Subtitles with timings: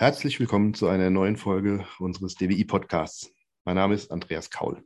[0.00, 3.34] Herzlich willkommen zu einer neuen Folge unseres DWI-Podcasts.
[3.66, 4.82] Mein Name ist Andreas Kaul.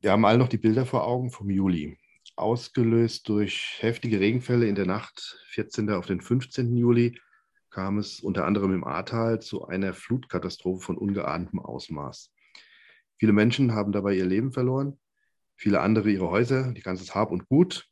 [0.00, 1.98] Wir haben alle noch die Bilder vor Augen vom Juli.
[2.34, 5.90] Ausgelöst durch heftige Regenfälle in der Nacht 14.
[5.90, 6.74] auf den 15.
[6.78, 7.20] Juli
[7.68, 12.32] kam es unter anderem im Ahrtal zu einer Flutkatastrophe von ungeahntem Ausmaß.
[13.18, 14.98] Viele Menschen haben dabei ihr Leben verloren,
[15.56, 17.86] viele andere ihre Häuser, die ganzes Hab und Gut.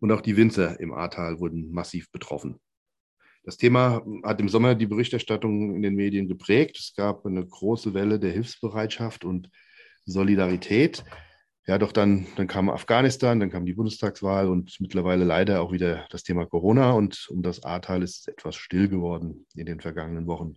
[0.00, 2.60] Und auch die Winzer im Ahrtal wurden massiv betroffen.
[3.44, 6.78] Das Thema hat im Sommer die Berichterstattung in den Medien geprägt.
[6.78, 9.50] Es gab eine große Welle der Hilfsbereitschaft und
[10.06, 11.04] Solidarität.
[11.66, 16.06] Ja, doch dann, dann kam Afghanistan, dann kam die Bundestagswahl und mittlerweile leider auch wieder
[16.10, 16.92] das Thema Corona.
[16.92, 20.54] Und um das Ahrtal ist es etwas still geworden in den vergangenen Wochen.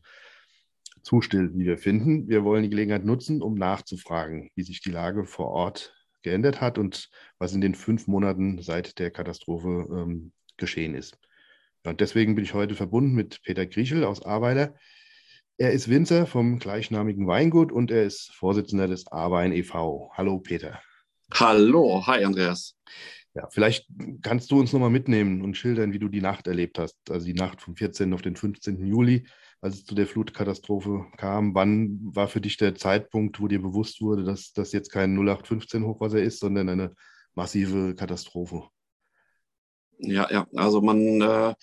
[1.02, 2.30] Zu still, wie wir finden.
[2.30, 6.78] Wir wollen die Gelegenheit nutzen, um nachzufragen, wie sich die Lage vor Ort geändert hat
[6.78, 11.18] und was in den fünf Monaten seit der Katastrophe ähm, geschehen ist.
[11.88, 14.76] Und deswegen bin ich heute verbunden mit Peter Griechel aus Ahrweiler.
[15.58, 20.12] Er ist Winzer vom gleichnamigen Weingut und er ist Vorsitzender des Ahrwein e.V.
[20.14, 20.82] Hallo Peter.
[21.34, 22.76] Hallo, hi Andreas.
[23.34, 23.88] Ja, vielleicht
[24.22, 26.98] kannst du uns nochmal mitnehmen und schildern, wie du die Nacht erlebt hast.
[27.10, 28.14] Also die Nacht vom 14.
[28.14, 28.86] auf den 15.
[28.86, 29.26] Juli,
[29.62, 31.56] als es zu der Flutkatastrophe kam.
[31.56, 35.86] Wann war für dich der Zeitpunkt, wo dir bewusst wurde, dass das jetzt kein 0815
[35.86, 36.96] Hochwasser ist, sondern eine
[37.34, 38.64] massive Katastrophe?
[40.00, 41.56] Ja, ja, also man äh,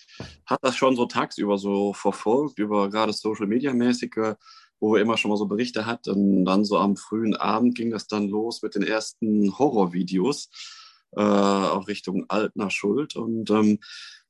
[0.45, 4.35] hat das schon so tagsüber so verfolgt, über gerade Social Media mäßige,
[4.79, 6.39] wo wir immer schon mal so Berichte hatten.
[6.39, 10.49] Und dann so am frühen Abend ging das dann los mit den ersten Horrorvideos,
[11.15, 13.15] äh, auch Richtung Altner Schuld.
[13.15, 13.79] Und ähm,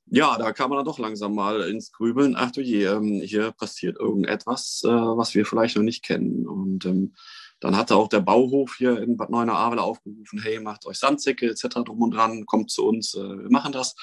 [0.07, 2.35] ja, da kam man dann doch langsam mal ins Grübeln.
[2.37, 6.47] Ach du je, ähm, hier passiert irgendetwas, äh, was wir vielleicht noch nicht kennen.
[6.47, 7.15] Und ähm,
[7.59, 11.67] dann hatte auch der Bauhof hier in Bad Neuenahr aufgerufen, hey, macht euch Sandsäcke etc.
[11.85, 13.95] drum und dran, kommt zu uns, äh, wir machen das.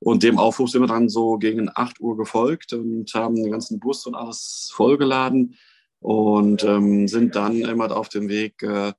[0.00, 3.78] Und dem Aufruf sind wir dann so gegen 8 Uhr gefolgt und haben den ganzen
[3.78, 5.56] Bus und alles vollgeladen
[6.00, 8.92] und ähm, sind dann immer auf dem Weg äh,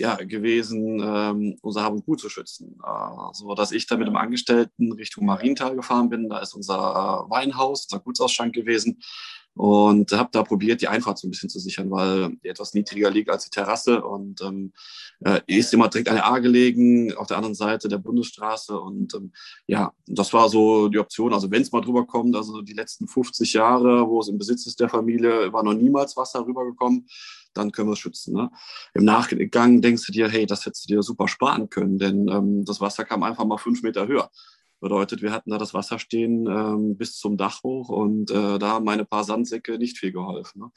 [0.00, 2.80] ja, gewesen, ähm, unser Hab und Gut zu schützen.
[2.84, 6.28] Äh, so dass ich dann mit dem Angestellten Richtung Marienthal gefahren bin.
[6.28, 6.74] Da ist unser
[7.26, 8.98] äh, Weinhaus, unser Gutsausschank gewesen
[9.54, 13.10] und habe da probiert, die Einfahrt so ein bisschen zu sichern, weil die etwas niedriger
[13.10, 14.72] liegt als die Terrasse und ähm,
[15.24, 19.14] äh, ist immer direkt an der A gelegen, auf der anderen Seite der Bundesstraße und
[19.14, 19.32] ähm,
[19.66, 21.34] ja, das war so die Option.
[21.34, 24.66] Also wenn es mal drüber kommt, also die letzten 50 Jahre, wo es im Besitz
[24.66, 27.06] ist der Familie, war noch niemals Wasser rübergekommen,
[27.54, 28.34] dann können wir es schützen.
[28.34, 28.50] Ne?
[28.94, 32.64] Im Nachgang denkst du dir, hey, das hättest du dir super sparen können, denn ähm,
[32.64, 34.30] das Wasser kam einfach mal fünf Meter höher.
[34.80, 38.68] Bedeutet, wir hatten da das Wasser stehen ähm, bis zum Dach hoch und äh, da
[38.68, 40.62] haben meine paar Sandsäcke nicht viel geholfen.
[40.62, 40.70] Ne?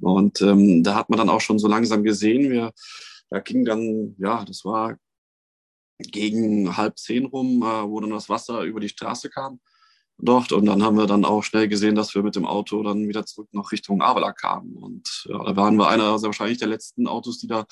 [0.00, 2.72] Und ähm, da hat man dann auch schon so langsam gesehen, wir,
[3.30, 4.96] da ging dann, ja, das war
[5.98, 9.60] gegen halb zehn rum, äh, wo dann das Wasser über die Straße kam
[10.18, 10.52] dort.
[10.52, 13.26] Und dann haben wir dann auch schnell gesehen, dass wir mit dem Auto dann wieder
[13.26, 14.76] zurück nach Richtung Avila kamen.
[14.76, 17.66] Und ja, da waren wir einer sehr wahrscheinlich der letzten Autos, die da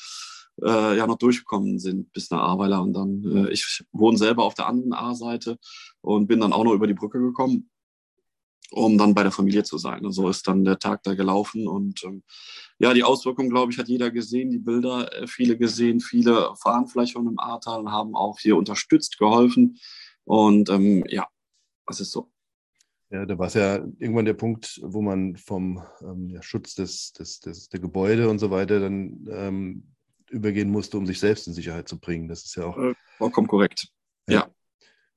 [0.63, 2.83] äh, ja noch durchgekommen sind bis nach Ahrweiler.
[2.83, 5.59] Und dann, äh, ich wohne selber auf der anderen A-Seite
[6.01, 7.71] und bin dann auch noch über die Brücke gekommen,
[8.71, 10.05] um dann bei der Familie zu sein.
[10.05, 11.69] Und so ist dann der Tag da gelaufen.
[11.69, 12.23] Und ähm,
[12.79, 16.87] ja, die Auswirkungen, glaube ich, hat jeder gesehen, die Bilder, äh, viele gesehen, viele fahren
[16.87, 19.79] vielleicht schon im Ahrtal und haben auch hier unterstützt, geholfen.
[20.25, 21.27] Und ähm, ja,
[21.87, 22.32] das ist so.
[23.13, 27.13] Ja, da war es ja irgendwann der Punkt, wo man vom ähm, ja, Schutz des,
[27.13, 29.95] des, des, der Gebäude und so weiter dann ähm,
[30.31, 32.27] übergehen musste, um sich selbst in Sicherheit zu bringen.
[32.27, 32.79] Das ist ja auch.
[32.79, 33.89] Äh, vollkommen korrekt.
[34.27, 34.35] Ja.
[34.35, 34.49] ja.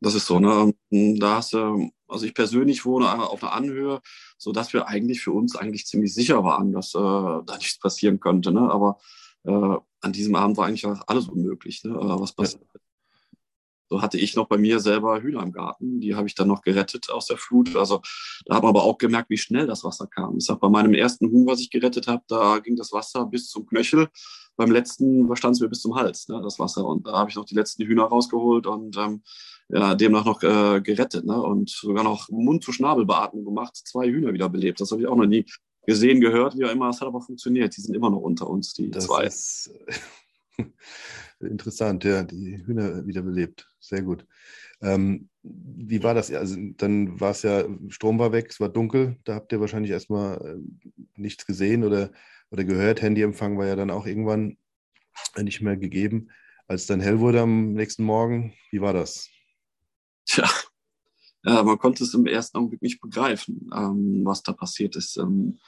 [0.02, 0.74] Das ist so, ne?
[0.92, 4.02] Da hast du, also ich persönlich wohne auf einer Anhöhe,
[4.38, 8.52] sodass wir eigentlich für uns eigentlich ziemlich sicher waren, dass äh, da nichts passieren könnte.
[8.52, 8.70] Ne?
[8.70, 9.00] Aber
[9.46, 11.92] äh, an diesem Abend war eigentlich alles unmöglich, ne?
[11.92, 12.62] Äh, was passiert.
[12.74, 12.80] Ja.
[13.88, 16.00] So hatte ich noch bei mir selber Hühner im Garten.
[16.00, 17.76] Die habe ich dann noch gerettet aus der Flut.
[17.76, 18.02] Also
[18.46, 20.38] da haben wir aber auch gemerkt, wie schnell das Wasser kam.
[20.38, 23.50] Ich sag, bei meinem ersten Huhn, was ich gerettet habe, da ging das Wasser bis
[23.50, 24.08] zum Knöchel.
[24.58, 26.86] Beim letzten stand es mir bis zum Hals, ne, das Wasser.
[26.86, 29.22] Und da habe ich noch die letzten Hühner rausgeholt und ähm,
[29.70, 31.26] ja, demnach noch äh, gerettet.
[31.26, 31.42] Ne?
[31.42, 34.80] Und sogar noch Mund-zu-Schnabel-Beatmung gemacht, zwei Hühner wieder belebt.
[34.80, 35.46] Das habe ich auch noch nie
[35.86, 36.90] gesehen, gehört, wie auch immer.
[36.90, 37.76] Es hat aber funktioniert.
[37.76, 39.26] Die sind immer noch unter uns, die das zwei.
[39.26, 39.72] Ist
[41.40, 43.68] interessant, ja, die Hühner wiederbelebt.
[43.88, 44.26] Sehr gut.
[44.82, 46.32] Ähm, wie war das?
[46.32, 49.92] Also dann war es ja, Strom war weg, es war dunkel, da habt ihr wahrscheinlich
[49.92, 52.12] erstmal äh, nichts gesehen oder,
[52.50, 53.02] oder gehört.
[53.02, 54.58] Handyempfang war ja dann auch irgendwann
[55.38, 56.30] nicht mehr gegeben.
[56.68, 59.30] Als es dann hell wurde am nächsten Morgen, wie war das?
[60.26, 60.50] Tja,
[61.44, 65.18] ja, man konnte es im ersten Augenblick nicht begreifen, ähm, was da passiert ist.
[65.18, 65.60] Ähm,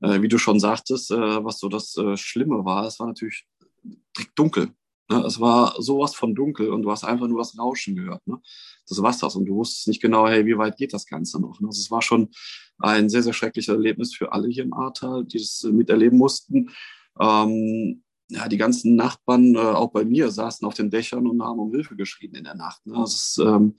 [0.00, 3.46] äh, wie du schon sagtest, äh, was so das äh, Schlimme war, es war natürlich
[4.16, 4.70] direkt dunkel.
[5.08, 5.24] Ne?
[5.24, 8.26] Es war sowas von dunkel und du hast einfach nur das Rauschen gehört.
[8.26, 8.40] Ne?
[8.88, 11.60] des Wassers und du wusstest nicht genau, hey, wie weit geht das Ganze noch.
[11.60, 12.30] Also es war schon
[12.78, 16.70] ein sehr, sehr schreckliches Erlebnis für alle hier im Ahrtal, die das miterleben mussten.
[17.20, 21.58] Ähm, ja, die ganzen Nachbarn, äh, auch bei mir, saßen auf den Dächern und haben
[21.58, 22.86] um Hilfe geschrien in der Nacht.
[22.86, 22.94] Ne?
[22.96, 23.76] Das ist, ähm,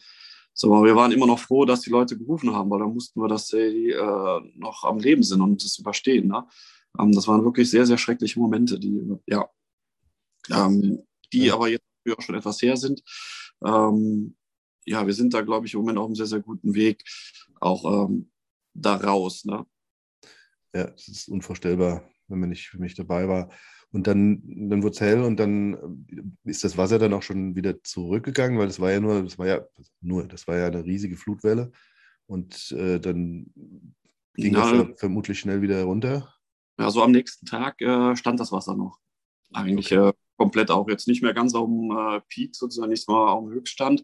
[0.54, 3.28] so, wir waren immer noch froh, dass die Leute gerufen haben, weil dann mussten wir,
[3.28, 6.28] dass sie äh, noch am Leben sind und das überstehen.
[6.28, 6.46] Ne?
[7.00, 9.48] Ähm, das waren wirklich sehr, sehr schreckliche Momente, die, ja,
[10.52, 11.04] ähm,
[11.34, 11.54] die ja.
[11.54, 13.04] aber jetzt auch schon etwas her sind.
[13.64, 14.36] Ähm,
[14.86, 17.04] ja, wir sind da, glaube ich, im Moment auf einem sehr, sehr guten Weg,
[17.60, 18.32] auch ähm,
[18.74, 19.46] da raus.
[19.46, 19.66] Ne?
[20.74, 23.50] Ja, es ist unvorstellbar, wenn man nicht, wenn ich dabei war.
[23.92, 25.74] Und dann, dann wurde es hell und dann
[26.46, 29.40] äh, ist das Wasser dann auch schon wieder zurückgegangen, weil das war ja nur, das
[29.40, 29.66] war ja
[30.02, 31.72] nur, das war ja eine riesige Flutwelle.
[32.28, 33.52] Und äh, dann
[34.36, 36.34] ging ja, das vermutlich schnell wieder runter.
[36.78, 39.00] Ja, so am nächsten Tag äh, stand das Wasser noch.
[39.52, 40.10] Eigentlich okay.
[40.10, 43.44] äh, komplett auch jetzt nicht mehr ganz auf dem äh, Peak, sozusagen nicht mal auf
[43.44, 44.04] dem Höchststand.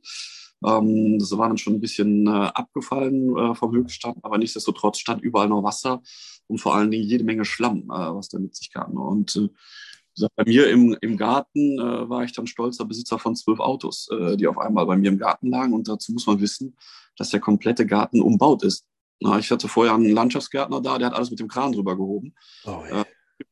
[0.64, 5.24] Ähm, das war dann schon ein bisschen äh, abgefallen äh, vom Höchststand, aber nichtsdestotrotz stand
[5.24, 6.02] überall noch Wasser
[6.48, 8.98] und vor allen Dingen jede Menge Schlamm, äh, was da mit sich kam.
[8.98, 13.60] Und äh, bei mir im, im Garten äh, war ich dann stolzer Besitzer von zwölf
[13.60, 15.74] Autos, die auf einmal bei mir im Garten lagen.
[15.74, 16.78] Und dazu muss man wissen,
[17.18, 18.86] dass der komplette Garten umbaut ist.
[19.20, 22.34] Na, ich hatte vorher einen Landschaftsgärtner da, der hat alles mit dem Kran drüber gehoben.
[22.66, 23.06] Oh, ja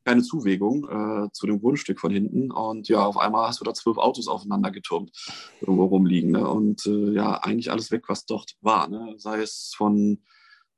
[0.04, 2.52] keine Zuwegung äh, zu dem Grundstück von hinten.
[2.52, 5.12] Und ja, auf einmal hast du da zwölf Autos aufeinander getürmt,
[5.62, 6.32] irgendwo rumliegen.
[6.32, 6.48] Ne?
[6.48, 8.88] Und äh, ja, eigentlich alles weg, was dort war.
[8.88, 9.16] Ne?
[9.18, 10.20] Sei es von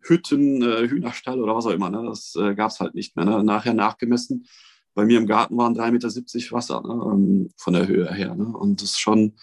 [0.01, 1.89] Hütten, äh, Hühnerstall oder was auch immer.
[1.89, 2.03] Ne?
[2.05, 3.25] Das äh, gab es halt nicht mehr.
[3.25, 3.43] Ne?
[3.43, 4.45] Nachher nachgemessen.
[4.93, 6.93] Bei mir im Garten waren 3,70 Meter Wasser ne?
[6.93, 8.35] ähm, von der Höhe her.
[8.35, 8.45] Ne?
[8.45, 9.33] Und das ist schon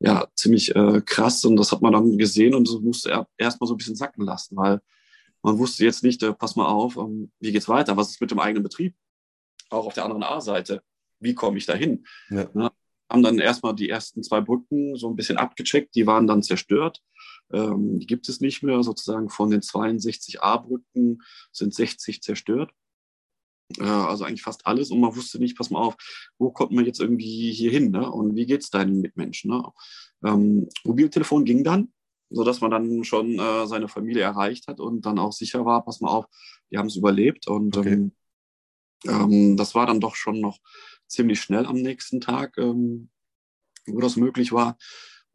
[0.00, 1.44] ja, ziemlich äh, krass.
[1.44, 4.24] Und das hat man dann gesehen und das musste er erstmal so ein bisschen sacken
[4.24, 4.80] lassen, weil
[5.42, 7.96] man wusste jetzt nicht, äh, pass mal auf, ähm, wie geht's weiter?
[7.96, 8.94] Was ist mit dem eigenen Betrieb?
[9.70, 10.82] Auch auf der anderen A-Seite.
[11.20, 12.06] Wie komme ich da hin?
[12.30, 12.48] Ja.
[12.54, 12.70] Ja,
[13.10, 17.02] haben dann erstmal die ersten zwei Brücken so ein bisschen abgecheckt, die waren dann zerstört.
[17.52, 22.72] Ähm, die gibt es nicht mehr, sozusagen von den 62 A-Brücken sind 60 zerstört.
[23.78, 25.96] Äh, also eigentlich fast alles und man wusste nicht, pass mal auf,
[26.38, 28.10] wo kommt man jetzt irgendwie hier hin ne?
[28.10, 29.50] und wie geht es deinen Mitmenschen?
[29.50, 29.62] Ne?
[30.24, 31.92] Ähm, Mobiltelefon ging dann,
[32.30, 36.00] sodass man dann schon äh, seine Familie erreicht hat und dann auch sicher war, pass
[36.00, 36.26] mal auf,
[36.70, 37.92] die haben es überlebt und okay.
[37.92, 38.12] ähm,
[39.06, 40.58] ähm, das war dann doch schon noch
[41.06, 43.10] ziemlich schnell am nächsten Tag, ähm,
[43.86, 44.76] wo das möglich war.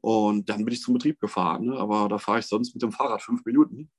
[0.02, 1.66] Und dann bin ich zum Betrieb gefahren.
[1.66, 1.78] Ne?
[1.78, 3.90] Aber da fahre ich sonst mit dem Fahrrad fünf Minuten.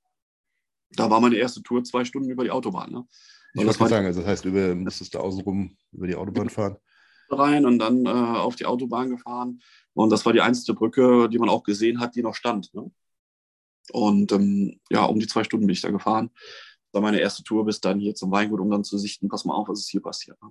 [0.91, 2.93] Da war meine erste Tour zwei Stunden über die Autobahn.
[2.93, 3.07] Ne?
[3.55, 6.77] Ich wollte sagen, also das heißt, über, musstest du außenrum über die Autobahn fahren?
[7.31, 9.61] Rein und dann äh, auf die Autobahn gefahren.
[9.95, 12.73] Und das war die einzige Brücke, die man auch gesehen hat, die noch stand.
[12.75, 12.91] Ne?
[13.93, 16.31] Und ähm, ja, um die zwei Stunden bin ich da gefahren
[16.95, 19.55] war meine erste Tour bis dann hier zum Weingut, um dann zu sichten, pass mal
[19.55, 20.41] auf, was ist hier passiert.
[20.43, 20.51] Ne?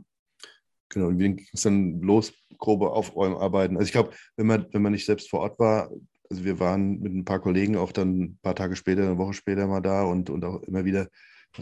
[0.89, 3.77] Genau, und wie ging es dann los, grobe Aufräumen, Arbeiten?
[3.77, 5.89] Also ich glaube, wenn man, wenn man nicht selbst vor Ort war,
[6.29, 9.33] also wir waren mit ein paar Kollegen auch dann ein paar Tage später, eine Woche
[9.33, 11.09] später mal da und, und auch immer wieder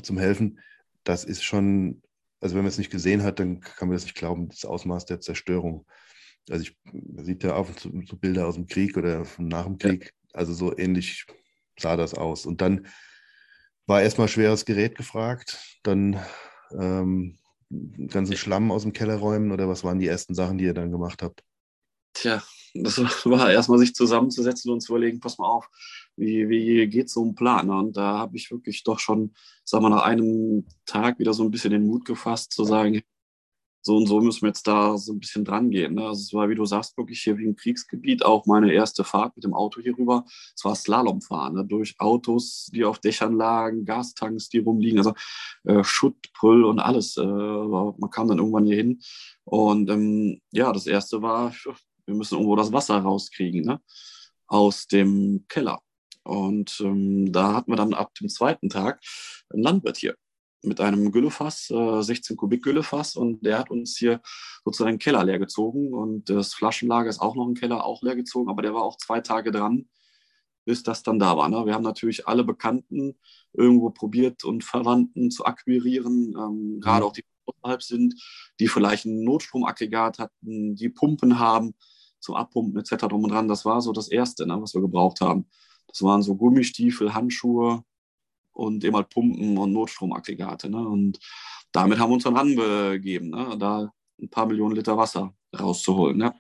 [0.02, 0.60] zum Helfen.
[1.04, 2.02] Das ist schon,
[2.42, 5.06] also wenn man es nicht gesehen hat, dann kann man das nicht glauben, das Ausmaß
[5.06, 5.86] der Zerstörung.
[6.50, 9.78] Also ich, man sieht ja auch so, so Bilder aus dem Krieg oder nach dem
[9.78, 10.30] Krieg, ja.
[10.40, 11.26] also so ähnlich
[11.80, 12.46] sah das aus.
[12.46, 12.88] Und dann
[13.88, 16.20] war erstmal schweres Gerät gefragt, dann
[16.78, 17.38] ähm,
[18.08, 20.92] ganzen Schlamm aus dem Keller räumen oder was waren die ersten Sachen, die ihr dann
[20.92, 21.44] gemacht habt?
[22.14, 25.70] Tja, das war erstmal sich zusammenzusetzen und zu überlegen, pass mal auf,
[26.16, 27.70] wie, wie geht so ein Plan?
[27.70, 29.34] Und da habe ich wirklich doch schon,
[29.64, 33.02] sagen wir, nach einem Tag wieder so ein bisschen den Mut gefasst, zu sagen,
[33.84, 35.96] so und so müssen wir jetzt da so ein bisschen dran gehen.
[35.96, 36.06] Ne?
[36.06, 39.36] Also es war, wie du sagst, wirklich hier wie ein Kriegsgebiet, auch meine erste Fahrt
[39.36, 40.24] mit dem Auto hier rüber.
[40.56, 41.66] Es war Slalomfahren, ne?
[41.66, 45.14] durch Autos, die auf Dächern lagen, Gastanks, die rumliegen, also
[45.64, 47.18] äh, Schutt, Brüll und alles.
[47.18, 49.02] Äh, man kam dann irgendwann hier hin.
[49.46, 51.54] Und ähm, ja, das erste war,
[52.06, 53.82] wir müssen irgendwo das Wasser rauskriegen, ne?
[54.48, 55.82] aus dem Keller.
[56.24, 59.02] Und ähm, da hatten wir dann ab dem zweiten Tag
[59.50, 60.16] einen Landwirt hier
[60.64, 64.22] mit einem Güllefass, äh, 16 Kubik Güllefass und der hat uns hier
[64.64, 68.16] sozusagen einen Keller leer gezogen und das Flaschenlager ist auch noch ein Keller, auch leer
[68.16, 69.90] gezogen, aber der war auch zwei Tage dran,
[70.66, 71.50] bis das dann da war.
[71.50, 71.66] Ne?
[71.66, 73.18] Wir haben natürlich alle Bekannten
[73.54, 76.80] irgendwo probiert und Verwandten zu akquirieren, ähm, mhm.
[76.80, 78.16] gerade auch die außerhalb sind,
[78.60, 81.74] die vielleicht ein Notstromaggregat hatten, die Pumpen haben
[82.20, 83.08] zum Abpumpen etc.
[83.08, 83.48] drum und dran.
[83.48, 85.48] Das war so das Erste, ne, was wir gebraucht haben.
[85.88, 87.84] Das waren so Gummistiefel, Handschuhe,
[88.54, 90.70] und eben halt Pumpen und Notstromaggregate.
[90.70, 90.88] Ne?
[90.88, 91.20] Und
[91.72, 93.56] damit haben wir uns dann ranbegeben, ne?
[93.58, 93.92] da
[94.22, 96.18] ein paar Millionen Liter Wasser rauszuholen.
[96.18, 96.34] Ne?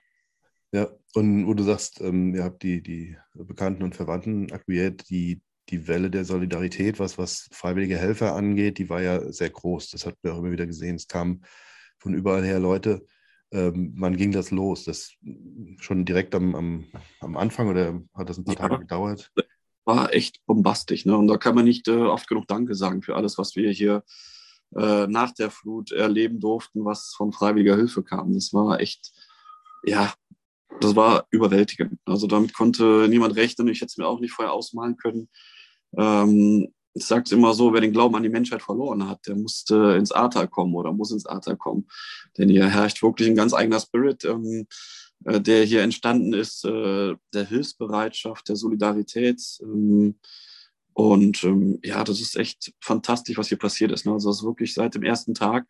[0.74, 5.41] Ja, und wo du sagst, ähm, ihr habt die, die Bekannten und Verwandten akquiriert, die,
[5.70, 9.89] die Welle der Solidarität, was, was freiwillige Helfer angeht, die war ja sehr groß.
[9.89, 10.96] Das hatten wir auch immer wieder gesehen.
[10.96, 11.44] Es kamen
[12.00, 13.06] von überall her Leute.
[13.51, 14.86] ähm, wann ging das los?
[14.86, 15.13] Das
[15.80, 16.86] schon direkt am, am,
[17.20, 18.62] am Anfang oder hat das ein paar ja.
[18.62, 19.32] Tage gedauert?
[19.85, 21.05] War echt bombastisch.
[21.05, 21.17] Ne?
[21.17, 24.03] Und da kann man nicht äh, oft genug Danke sagen für alles, was wir hier
[24.75, 28.33] äh, nach der Flut erleben durften, was von freiwilliger Hilfe kam.
[28.33, 29.11] Das war echt,
[29.83, 30.13] ja,
[30.79, 32.00] das war überwältigend.
[32.05, 33.67] Also damit konnte niemand rechnen.
[33.67, 35.29] Ich hätte es mir auch nicht vorher ausmalen können.
[35.97, 39.35] Ähm, ich sage es immer so, wer den Glauben an die Menschheit verloren hat, der
[39.35, 41.88] musste ins Ahrtal kommen oder muss ins Ahrtal kommen.
[42.38, 44.65] Denn hier herrscht wirklich ein ganz eigener Spirit, ähm, äh,
[45.24, 49.42] der hier entstanden ist, äh, der Hilfsbereitschaft, der Solidarität.
[49.62, 50.16] Ähm,
[50.94, 54.06] und ähm, ja, das ist echt fantastisch, was hier passiert ist.
[54.06, 54.12] Ne?
[54.12, 55.68] Also das ist wirklich seit dem ersten Tag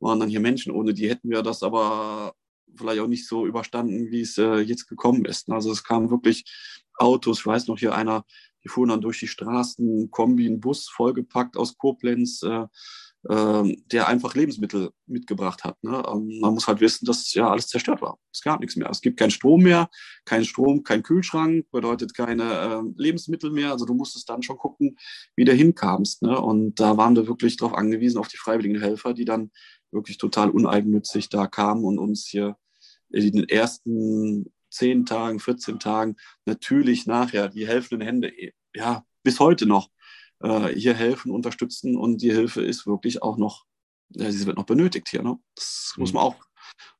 [0.00, 2.34] waren dann hier Menschen, ohne die hätten wir das aber
[2.74, 5.48] vielleicht auch nicht so überstanden, wie es äh, jetzt gekommen ist.
[5.48, 5.54] Ne?
[5.54, 6.44] Also es kamen wirklich
[6.98, 8.24] Autos, ich weiß noch hier einer,
[8.64, 12.66] die fuhren dann durch die Straßen, Kombi, ein Bus vollgepackt aus Koblenz, äh, äh,
[13.24, 15.76] der einfach Lebensmittel mitgebracht hat.
[15.84, 16.02] Ne?
[16.12, 18.18] Ähm, man muss halt wissen, dass ja alles zerstört war.
[18.32, 18.90] Es gab nichts mehr.
[18.90, 19.88] Es gibt keinen Strom mehr,
[20.24, 23.70] kein Strom, kein Kühlschrank, bedeutet keine äh, Lebensmittel mehr.
[23.70, 24.98] Also du musstest dann schon gucken,
[25.36, 26.22] wie du hinkamst.
[26.22, 26.36] Ne?
[26.40, 29.52] Und da waren wir wirklich darauf angewiesen, auf die freiwilligen Helfer, die dann
[29.92, 32.56] wirklich total uneigennützig da kamen und uns hier
[33.10, 38.32] in den ersten 10 Tagen, 14 Tagen natürlich nachher die helfenden Hände,
[38.74, 39.90] ja, bis heute noch
[40.42, 43.64] äh, hier helfen, unterstützen und die Hilfe ist wirklich auch noch,
[44.10, 45.22] ja, sie wird noch benötigt hier.
[45.22, 45.38] Ne?
[45.54, 46.02] Das mhm.
[46.02, 46.36] muss man auch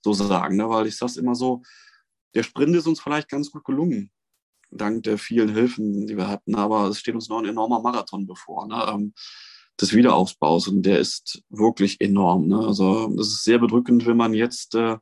[0.02, 0.68] so sagen, ne?
[0.68, 1.62] weil ich sage es immer so,
[2.34, 4.10] der Sprint ist uns vielleicht ganz gut gelungen,
[4.70, 8.26] dank der vielen Hilfen, die wir hatten, aber es steht uns noch ein enormer Marathon
[8.26, 8.66] bevor.
[8.66, 8.86] Ne?
[8.88, 9.14] Ähm,
[9.80, 12.46] des Wiederaufbaus und der ist wirklich enorm.
[12.46, 12.58] Ne?
[12.58, 14.98] Also es ist sehr bedrückend, wenn man jetzt äh,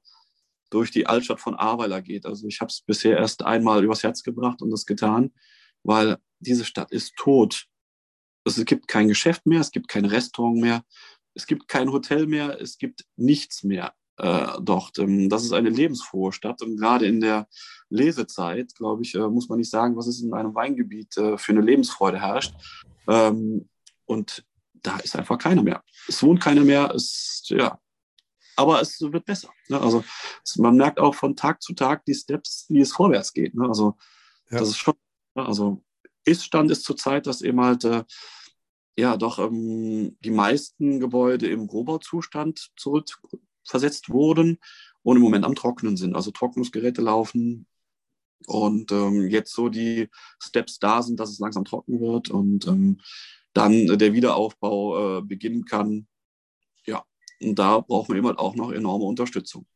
[0.70, 2.26] durch die Altstadt von Ahrweiler geht.
[2.26, 5.32] Also ich habe es bisher erst einmal übers Herz gebracht und das getan,
[5.82, 7.66] weil diese Stadt ist tot.
[8.44, 10.82] Es gibt kein Geschäft mehr, es gibt kein Restaurant mehr,
[11.34, 14.98] es gibt kein Hotel mehr, es gibt nichts mehr äh, dort.
[14.98, 17.48] Ähm, das ist eine lebensfrohe Stadt und gerade in der
[17.88, 21.52] Lesezeit, glaube ich, äh, muss man nicht sagen, was es in einem Weingebiet äh, für
[21.52, 22.54] eine Lebensfreude herrscht.
[23.08, 23.68] Ähm,
[24.06, 24.44] und
[24.74, 25.82] da ist einfach keiner mehr.
[26.08, 27.78] Es wohnt keiner mehr, es, ja,
[28.60, 29.50] aber es wird besser.
[29.68, 29.80] Ne?
[29.80, 30.04] Also
[30.58, 33.54] man merkt auch von Tag zu Tag die Steps, wie es vorwärts geht.
[33.54, 33.66] Ne?
[33.66, 33.96] Also
[34.50, 34.58] ja.
[34.58, 34.94] das ist schon,
[35.34, 35.46] ne?
[35.46, 35.82] also
[36.24, 38.04] Ist-Stand ist zurzeit, dass eben halt äh,
[38.96, 44.58] ja doch ähm, die meisten Gebäude im Rohbauzustand zurückversetzt wurden
[45.02, 46.14] und im Moment am Trocknen sind.
[46.14, 47.66] Also Trocknungsgeräte laufen
[48.46, 50.08] und ähm, jetzt so die
[50.42, 53.00] Steps da sind, dass es langsam trocken wird und ähm,
[53.52, 56.06] dann der Wiederaufbau äh, beginnen kann.
[57.42, 59.66] Und da braucht man eben halt auch noch enorme Unterstützung.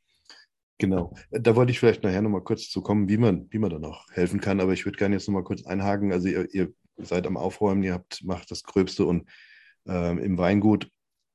[0.79, 1.15] Genau.
[1.31, 4.11] Da wollte ich vielleicht nachher nochmal kurz zu kommen, wie man, wie man da noch
[4.11, 4.61] helfen kann.
[4.61, 6.13] Aber ich würde gerne jetzt nochmal kurz einhaken.
[6.13, 9.29] Also ihr, ihr, seid am Aufräumen, ihr habt, macht das Gröbste und
[9.87, 10.89] ähm, im Weingut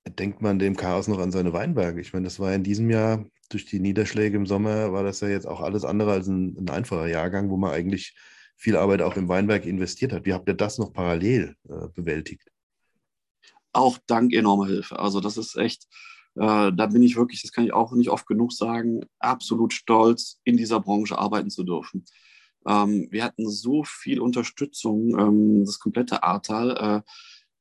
[0.07, 1.99] denkt man dem Chaos noch an seine Weinberge.
[1.99, 5.27] Ich meine, das war in diesem Jahr durch die Niederschläge im Sommer, war das ja
[5.27, 8.15] jetzt auch alles andere als ein, ein einfacher Jahrgang, wo man eigentlich
[8.55, 10.25] viel Arbeit auch im Weinberg investiert hat.
[10.25, 12.49] Wie habt ihr das noch parallel äh, bewältigt?
[13.71, 14.99] Auch dank enormer Hilfe.
[14.99, 15.87] Also das ist echt,
[16.41, 20.55] da bin ich wirklich, das kann ich auch nicht oft genug sagen, absolut stolz, in
[20.55, 22.05] dieser Branche arbeiten zu dürfen.
[22.65, 27.11] Ähm, wir hatten so viel Unterstützung, ähm, das komplette Ahrtal, äh,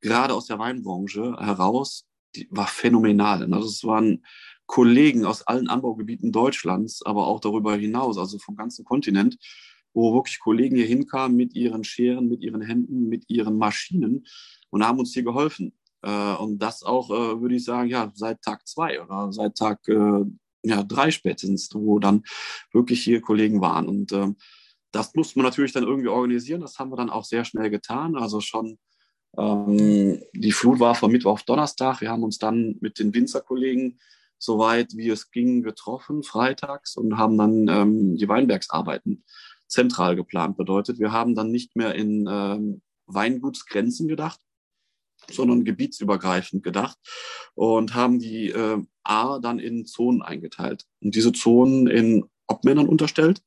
[0.00, 2.06] gerade aus der Weinbranche heraus,
[2.36, 3.42] die war phänomenal.
[3.52, 4.24] Also es waren
[4.66, 9.38] Kollegen aus allen Anbaugebieten Deutschlands, aber auch darüber hinaus, also vom ganzen Kontinent,
[9.94, 14.26] wo wirklich Kollegen hier hinkamen mit ihren Scheren, mit ihren Händen, mit ihren Maschinen
[14.70, 15.72] und haben uns hier geholfen.
[16.02, 19.86] Äh, und das auch, äh, würde ich sagen, ja, seit Tag zwei oder seit Tag
[19.88, 20.24] äh,
[20.62, 22.24] ja, drei spätestens, wo dann
[22.72, 23.88] wirklich hier Kollegen waren.
[23.88, 24.36] Und ähm,
[24.92, 26.60] das musste man natürlich dann irgendwie organisieren.
[26.60, 28.16] Das haben wir dann auch sehr schnell getan.
[28.16, 28.78] Also schon
[29.36, 32.00] ähm, die Flut war von Mittwoch auf Donnerstag.
[32.00, 33.98] Wir haben uns dann mit den Winzerkollegen
[34.38, 39.24] soweit wie es ging getroffen, freitags, und haben dann ähm, die Weinbergsarbeiten
[39.66, 40.56] zentral geplant.
[40.56, 44.40] Bedeutet, wir haben dann nicht mehr in ähm, Weingutsgrenzen gedacht,
[45.30, 46.98] sondern gebietsübergreifend gedacht
[47.54, 53.42] und haben die äh, A dann in Zonen eingeteilt und diese Zonen in Obmännern unterstellt,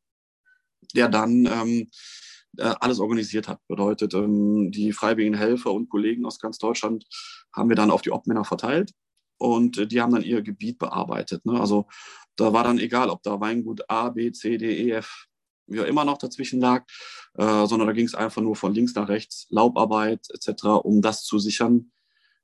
[0.96, 1.90] der dann ähm,
[2.58, 3.60] äh, alles organisiert hat.
[3.68, 7.06] Bedeutet, ähm, die freiwilligen Helfer und Kollegen aus ganz Deutschland
[7.54, 8.94] haben wir dann auf die Obmänner verteilt
[9.38, 11.46] und äh, die haben dann ihr Gebiet bearbeitet.
[11.46, 11.60] Ne?
[11.60, 11.88] Also
[12.36, 15.28] da war dann egal, ob da Weingut A, B, C, D, E, F
[15.68, 16.86] wie auch immer noch dazwischen lag,
[17.36, 21.24] äh, sondern da ging es einfach nur von links nach rechts, Laubarbeit etc., um das
[21.24, 21.92] zu sichern,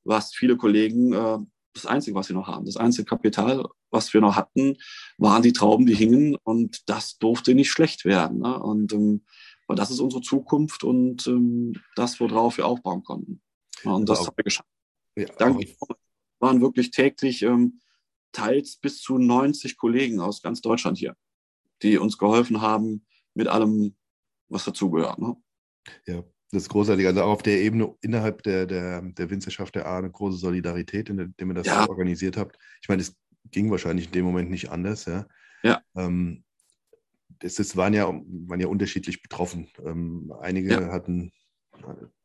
[0.03, 1.38] was viele Kollegen äh,
[1.74, 2.65] das Einzige, was sie noch haben.
[2.65, 4.77] Das einzige Kapital, was wir noch hatten,
[5.17, 8.39] waren die Trauben, die hingen und das durfte nicht schlecht werden.
[8.39, 8.59] Ne?
[8.59, 9.25] Und ähm,
[9.67, 13.41] das ist unsere Zukunft und ähm, das, worauf wir aufbauen konnten.
[13.83, 14.69] Ja, und das haben wir geschafft.
[15.15, 15.67] Ja, Danke
[16.39, 17.79] waren wirklich täglich ähm,
[18.31, 21.15] teils bis zu 90 Kollegen aus ganz Deutschland hier,
[21.81, 23.96] die uns geholfen haben mit allem,
[24.50, 25.19] was dazugehört.
[25.19, 25.36] Ne?
[26.05, 27.05] Ja, das ist großartig.
[27.05, 31.10] Also auch auf der Ebene innerhalb der, der, der Winzerschaft der A eine große Solidarität,
[31.10, 31.88] indem ihr das ja.
[31.88, 32.57] organisiert habt.
[32.81, 33.15] Ich meine, es
[33.51, 35.27] ging wahrscheinlich in dem Moment nicht anders, ja.
[35.63, 35.81] Ja.
[35.96, 36.43] Ähm,
[37.39, 39.67] das, das waren, ja, waren ja unterschiedlich betroffen.
[39.86, 40.91] Ähm, einige ja.
[40.91, 41.31] hatten,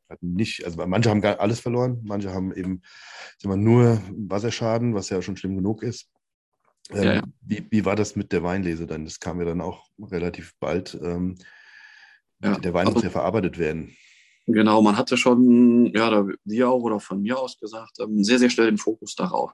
[0.08, 2.82] hatten nicht, also manche haben gar alles verloren, manche haben eben
[3.40, 6.11] wir, nur Wasserschaden, was ja schon schlimm genug ist.
[6.94, 9.04] Ähm, ja, wie, wie war das mit der Weinlese dann?
[9.04, 10.98] Das kam ja dann auch relativ bald.
[11.02, 11.36] Ähm,
[12.40, 13.96] der Wein muss also ja verarbeitet werden.
[14.46, 18.38] Genau, man hatte schon, ja, da wir auch oder von mir aus gesagt, ähm, sehr,
[18.38, 19.52] sehr schnell den Fokus darauf.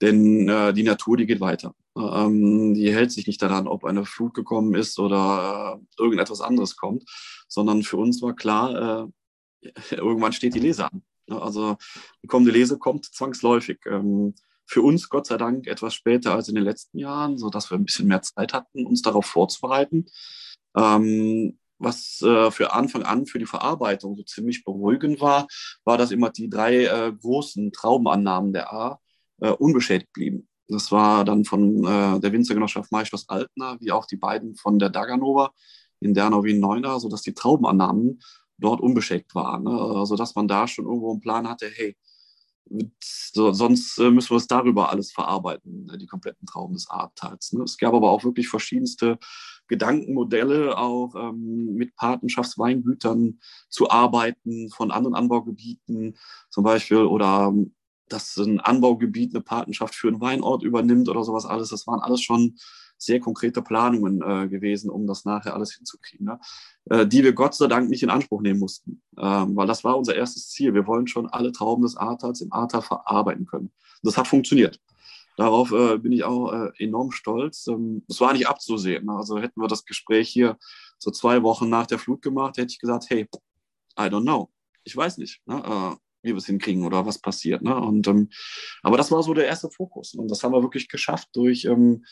[0.00, 1.74] Denn äh, die Natur, die geht weiter.
[1.96, 6.76] Ähm, die hält sich nicht daran, ob eine Flut gekommen ist oder äh, irgendetwas anderes
[6.76, 7.04] kommt,
[7.46, 9.12] sondern für uns war klar,
[9.62, 11.02] äh, irgendwann steht die Lese an.
[11.30, 11.76] Also
[12.22, 13.78] die kommende Lese kommt zwangsläufig.
[13.86, 14.34] Ähm,
[14.66, 17.84] für uns Gott sei Dank etwas später als in den letzten Jahren, sodass wir ein
[17.84, 20.06] bisschen mehr Zeit hatten, uns darauf vorzubereiten.
[20.76, 25.46] Ähm, was äh, für Anfang an für die Verarbeitung so ziemlich beruhigend war,
[25.84, 29.00] war, dass immer die drei äh, großen Traubenannahmen der A
[29.40, 30.48] äh, unbeschädigt blieben.
[30.68, 34.88] Das war dann von äh, der Winzergenossenschaft Maischloss Altner, wie auch die beiden von der
[34.88, 35.52] Daganova
[36.00, 38.20] in Dernau wie Neuner, sodass die Traubenannahmen
[38.58, 39.64] dort unbeschädigt waren.
[39.64, 39.70] Ne?
[39.70, 41.96] Also dass man da schon irgendwo einen Plan hatte, hey,
[43.02, 47.52] so, sonst äh, müssen wir es darüber alles verarbeiten, äh, die kompletten Trauben des Ahrtals.
[47.52, 47.62] Ne?
[47.64, 49.18] Es gab aber auch wirklich verschiedenste
[49.68, 56.16] Gedankenmodelle, auch ähm, mit Patenschaftsweingütern zu arbeiten von anderen Anbaugebieten
[56.50, 57.74] zum Beispiel oder ähm,
[58.08, 61.70] dass ein Anbaugebiet eine Patenschaft für einen Weinort übernimmt oder sowas alles.
[61.70, 62.56] Das waren alles schon
[62.98, 66.40] sehr konkrete Planungen äh, gewesen, um das nachher alles hinzukriegen, ne?
[66.90, 69.96] äh, die wir Gott sei Dank nicht in Anspruch nehmen mussten, ähm, weil das war
[69.96, 70.74] unser erstes Ziel.
[70.74, 73.72] Wir wollen schon alle Trauben des Ahrtals im Ahrtal verarbeiten können.
[74.02, 74.80] Das hat funktioniert.
[75.36, 77.66] Darauf äh, bin ich auch äh, enorm stolz.
[77.66, 79.06] Ähm, das war nicht abzusehen.
[79.06, 79.12] Ne?
[79.12, 80.56] Also hätten wir das Gespräch hier
[80.98, 83.28] so zwei Wochen nach der Flut gemacht, hätte ich gesagt, hey,
[83.98, 84.50] I don't know.
[84.84, 85.62] Ich weiß nicht, ne?
[85.64, 87.62] Äh, wie wir es hinkriegen oder was passiert.
[87.62, 87.76] Ne?
[87.76, 88.30] Und, ähm,
[88.82, 90.14] aber das war so der erste Fokus.
[90.14, 92.04] Und das haben wir wirklich geschafft durch ähm,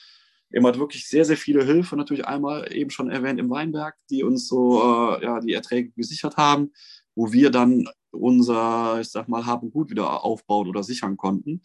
[0.52, 1.96] immer wirklich sehr, sehr viele Hilfe.
[1.96, 6.36] Natürlich einmal eben schon erwähnt im Weinberg, die uns so äh, ja, die Erträge gesichert
[6.36, 6.72] haben,
[7.14, 11.62] wo wir dann unser, ich sag mal, Haben gut wieder aufbauen oder sichern konnten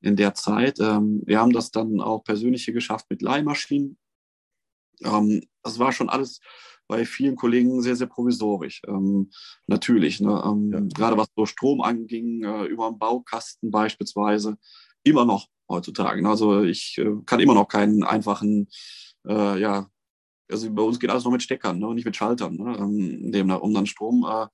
[0.00, 0.78] in der Zeit.
[0.80, 3.98] Ähm, wir haben das dann auch persönliche geschafft mit Leihmaschinen.
[5.02, 6.40] Ähm, das war schon alles
[6.86, 8.82] bei vielen Kollegen sehr, sehr provisorisch.
[8.86, 9.30] Ähm,
[9.66, 10.42] natürlich, ne?
[10.44, 10.80] Ähm, ja.
[10.94, 14.56] gerade was so Strom anging, äh, über einen Baukasten beispielsweise,
[15.02, 16.22] immer noch heutzutage.
[16.22, 16.28] Ne?
[16.28, 18.68] Also ich äh, kann immer noch keinen einfachen,
[19.26, 19.88] äh, ja,
[20.50, 21.94] also bei uns geht alles noch mit Steckern, ne?
[21.94, 22.76] nicht mit Schaltern, ne?
[22.78, 24.46] ähm, um dann Strom äh,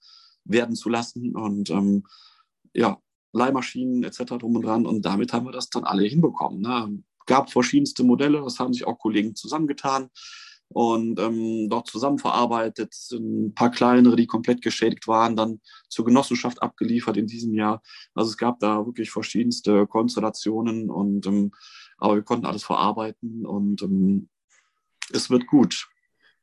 [0.45, 1.37] werden zu lassen.
[1.37, 2.05] Und ähm,
[2.73, 2.99] ja,
[3.33, 4.39] Leihmaschinen etc.
[4.39, 4.87] drum und dran.
[4.87, 6.61] Und damit haben wir das dann alle hinbekommen.
[6.61, 7.03] Ne?
[7.27, 10.11] Gab verschiedenste Modelle, das haben sich auch Kollegen zusammengetan
[10.75, 12.95] und ähm, dort zusammenverarbeitet.
[13.13, 17.81] Ein paar kleinere, die komplett geschädigt waren, dann zur Genossenschaft abgeliefert in diesem Jahr.
[18.13, 21.53] Also es gab da wirklich verschiedenste Konstellationen und ähm,
[21.97, 24.29] aber wir konnten alles verarbeiten und ähm,
[25.13, 25.89] es wird gut.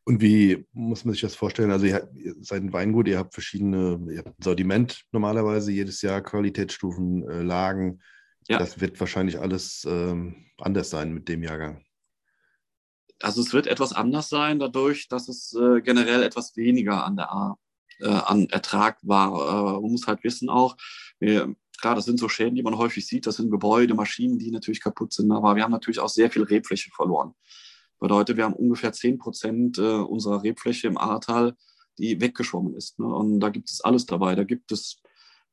[0.05, 1.71] Und wie muss man sich das vorstellen?
[1.71, 2.07] Also ihr,
[2.39, 7.41] seid ein Weingut, ihr habt verschiedene, ihr habt ein Sortiment normalerweise jedes Jahr, Qualitätsstufen, äh,
[7.41, 7.99] Lagen.
[8.47, 8.57] Ja.
[8.57, 11.83] Das wird wahrscheinlich alles ähm, anders sein mit dem Jahrgang.
[13.21, 17.31] Also es wird etwas anders sein, dadurch, dass es äh, generell etwas weniger an der
[17.31, 17.57] A,
[17.99, 19.29] äh, an Ertrag war.
[19.29, 20.75] Äh, man muss halt wissen auch,
[21.19, 24.51] wir, klar, das sind so Schäden, die man häufig sieht, das sind Gebäude, Maschinen, die
[24.51, 27.33] natürlich kaputt sind, aber wir haben natürlich auch sehr viel Rebfläche verloren.
[27.99, 31.55] Bedeutet, wir haben ungefähr 10 Prozent äh, unserer Rebfläche im Ahrtal,
[31.99, 32.97] die weggeschwommen ist.
[32.99, 33.05] Ne?
[33.05, 34.33] Und da gibt es alles dabei.
[34.33, 34.97] Da gibt es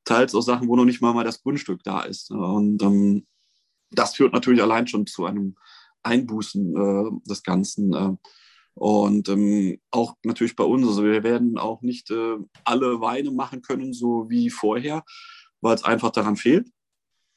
[0.04, 2.30] teils auch Sachen, wo noch nicht mal, mal das Grundstück da ist.
[2.30, 2.38] Ne?
[2.38, 3.26] Und ähm,
[3.90, 5.56] das führt natürlich allein schon zu einem
[6.02, 7.92] Einbußen äh, des Ganzen.
[7.92, 8.16] Äh.
[8.74, 13.62] Und ähm, auch natürlich bei uns, also wir werden auch nicht äh, alle Weine machen
[13.62, 15.04] können, so wie vorher,
[15.60, 16.68] weil es einfach daran fehlt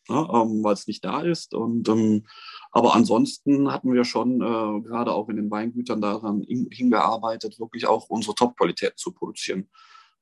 [0.10, 1.54] ne, ähm, weil es nicht da ist.
[1.54, 2.26] Und, ähm,
[2.72, 7.88] aber ansonsten hatten wir schon äh, gerade auch in den Weingütern daran in, hingearbeitet, wirklich
[7.88, 9.70] auch unsere Top-Qualität zu produzieren.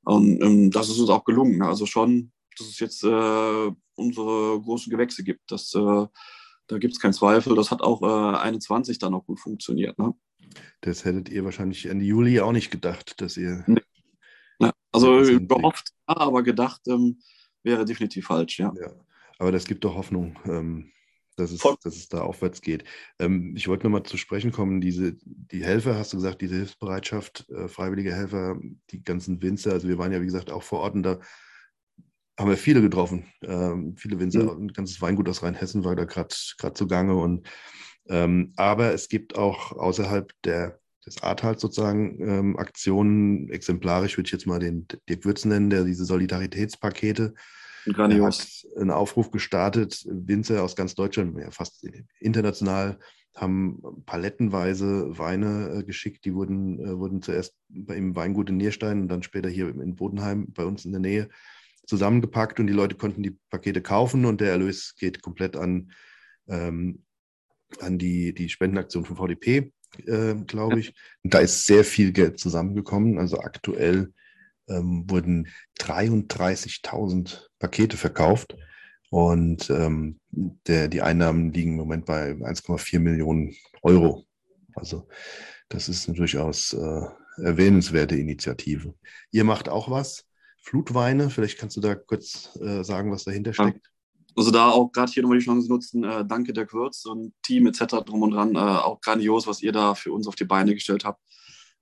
[0.03, 1.61] Und ähm, das ist uns auch gelungen.
[1.61, 5.51] Also schon, dass es jetzt äh, unsere großen Gewächse gibt.
[5.51, 6.07] Das, äh,
[6.69, 7.55] da gibt es keinen Zweifel.
[7.55, 9.97] Das hat auch äh, 21 dann auch gut funktioniert.
[9.99, 10.13] Ne?
[10.81, 13.63] Das hättet ihr wahrscheinlich Ende Juli auch nicht gedacht, dass ihr.
[13.67, 13.81] Nee.
[14.59, 17.19] Ja, also gehofft, aber gedacht ähm,
[17.63, 18.73] wäre definitiv falsch, ja.
[18.79, 18.91] ja.
[19.37, 20.91] Aber das gibt doch Hoffnung, ähm,
[21.37, 22.83] dass, es, dass es da aufwärts geht.
[23.19, 27.49] Ähm, ich wollte nochmal zu sprechen kommen, diese, die Helfer, hast du gesagt, diese Hilfsbereitschaft,
[27.49, 30.95] äh, freiwillige Helfer, die ganzen Winzer, also wir waren ja, wie gesagt, auch vor Ort
[30.95, 31.19] und da
[32.39, 33.25] haben wir viele getroffen.
[33.43, 34.63] Ähm, viele Winzer, mhm.
[34.63, 36.33] ein ganzes Weingut aus Rheinhessen war da gerade
[36.73, 37.15] zugange.
[37.15, 37.45] Und,
[38.07, 44.31] ähm, aber es gibt auch außerhalb der, des Ahrtals sozusagen ähm, Aktionen, exemplarisch würde ich
[44.31, 47.33] jetzt mal den Dirk Würz nennen, der diese Solidaritätspakete
[47.91, 48.65] Grandios.
[48.65, 50.05] hat einen Aufruf gestartet.
[50.09, 51.85] Winzer aus ganz Deutschland, ja, fast
[52.21, 52.99] international,
[53.35, 56.23] haben palettenweise Weine äh, geschickt.
[56.23, 59.95] Die wurden, äh, wurden zuerst bei im Weingut in Nierstein und dann später hier in
[59.97, 61.29] Bodenheim bei uns in der Nähe
[61.89, 65.91] zusammengepackt und die Leute konnten die Pakete kaufen und der Erlös geht komplett an,
[66.47, 67.03] ähm,
[67.79, 69.73] an die, die Spendenaktion von VDP,
[70.05, 70.93] äh, glaube ich.
[71.23, 73.17] Und da ist sehr viel Geld zusammengekommen.
[73.17, 74.13] Also aktuell
[74.69, 75.49] ähm, wurden
[75.79, 78.55] 33.000 Pakete verkauft
[79.09, 84.25] und ähm, der, die Einnahmen liegen im Moment bei 1,4 Millionen Euro.
[84.75, 85.07] Also
[85.69, 87.01] das ist eine durchaus äh,
[87.43, 88.93] erwähnenswerte Initiative.
[89.31, 90.28] Ihr macht auch was?
[90.61, 93.89] Flutweine, vielleicht kannst du da kurz äh, sagen, was dahinter steckt.
[94.35, 97.67] Also da auch gerade hier nochmal die Chance nutzen, äh, danke der Quirz und Team
[97.67, 98.03] etc.
[98.05, 101.03] drum und dran, äh, auch grandios, was ihr da für uns auf die Beine gestellt
[101.03, 101.21] habt.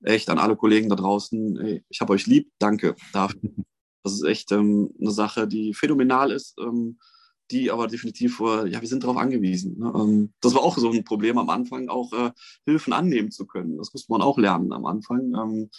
[0.04, 3.40] Echt an alle Kollegen da draußen, ey, ich habe euch lieb, danke dafür.
[4.04, 6.58] Das ist echt ähm, eine Sache, die phänomenal ist.
[6.62, 6.98] Ähm,
[7.52, 9.78] die aber definitiv, äh, ja, wir sind darauf angewiesen.
[9.80, 9.92] Ne?
[9.96, 12.32] Ähm, das war auch so ein Problem am Anfang, auch äh,
[12.66, 13.78] Hilfen annehmen zu können.
[13.78, 15.34] Das musste man auch lernen am Anfang.
[15.34, 15.70] Ähm,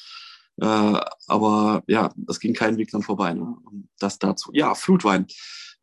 [0.60, 3.34] äh, aber ja, das ging keinen Weg dann vorbei.
[3.34, 3.56] Ne?
[3.98, 4.50] Das dazu.
[4.52, 5.26] Ja, Flutwein.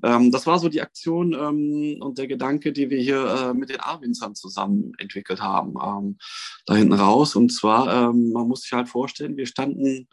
[0.03, 3.69] Ähm, das war so die Aktion ähm, und der Gedanke, die wir hier äh, mit
[3.69, 6.17] den A-Winzern zusammen entwickelt haben, ähm,
[6.65, 7.35] da hinten raus.
[7.35, 10.07] Und zwar, ähm, man muss sich halt vorstellen, wir standen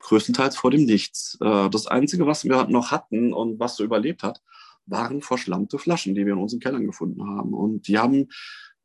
[0.00, 1.36] größtenteils vor dem Nichts.
[1.40, 4.40] Äh, das Einzige, was wir noch hatten und was so überlebt hat,
[4.86, 7.54] waren verschlammte Flaschen, die wir in unseren Kellern gefunden haben.
[7.54, 8.28] Und die haben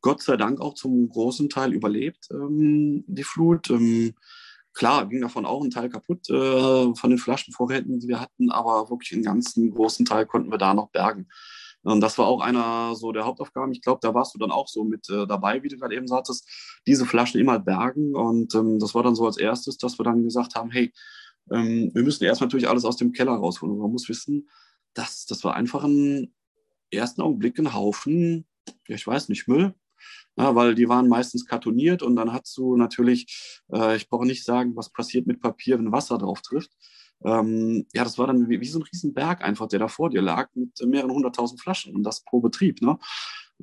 [0.00, 3.70] Gott sei Dank auch zum großen Teil überlebt, ähm, die Flut.
[4.78, 8.88] Klar, ging davon auch ein Teil kaputt äh, von den Flaschenvorräten, die wir hatten, aber
[8.90, 11.26] wirklich einen ganzen großen Teil konnten wir da noch bergen.
[11.82, 13.72] Und das war auch einer so der Hauptaufgaben.
[13.72, 16.06] Ich glaube, da warst du dann auch so mit äh, dabei, wie du gerade eben
[16.06, 16.48] sagtest,
[16.86, 18.14] diese Flaschen immer bergen.
[18.14, 20.92] Und ähm, das war dann so als erstes, dass wir dann gesagt haben, hey,
[21.50, 23.78] ähm, wir müssen erst natürlich alles aus dem Keller rausholen.
[23.78, 24.48] Man muss wissen,
[24.94, 26.32] das, das war einfach ein
[26.92, 28.46] ersten Augenblick ein Haufen,
[28.86, 29.74] ja, ich weiß nicht, Müll.
[30.38, 34.44] Ja, weil die waren meistens kartoniert und dann hast du natürlich, äh, ich brauche nicht
[34.44, 36.70] sagen, was passiert mit Papier, wenn Wasser drauf trifft.
[37.24, 40.22] Ähm, ja, das war dann wie, wie, so ein Riesenberg einfach, der da vor dir
[40.22, 42.80] lag mit mehreren hunderttausend Flaschen und das pro Betrieb.
[42.82, 42.98] Ne?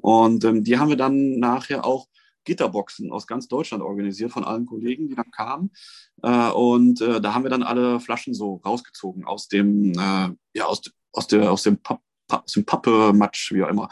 [0.02, 2.08] Und ähm, die haben wir dann nachher auch
[2.44, 5.72] Gitterboxen aus ganz Deutschland organisiert von allen Kollegen, die dann kamen.
[6.22, 10.66] Äh, und äh, da haben wir dann alle Flaschen so rausgezogen aus dem, äh, ja,
[10.66, 10.82] aus,
[11.14, 13.90] aus, der, aus dem, Papp, wie auch immer.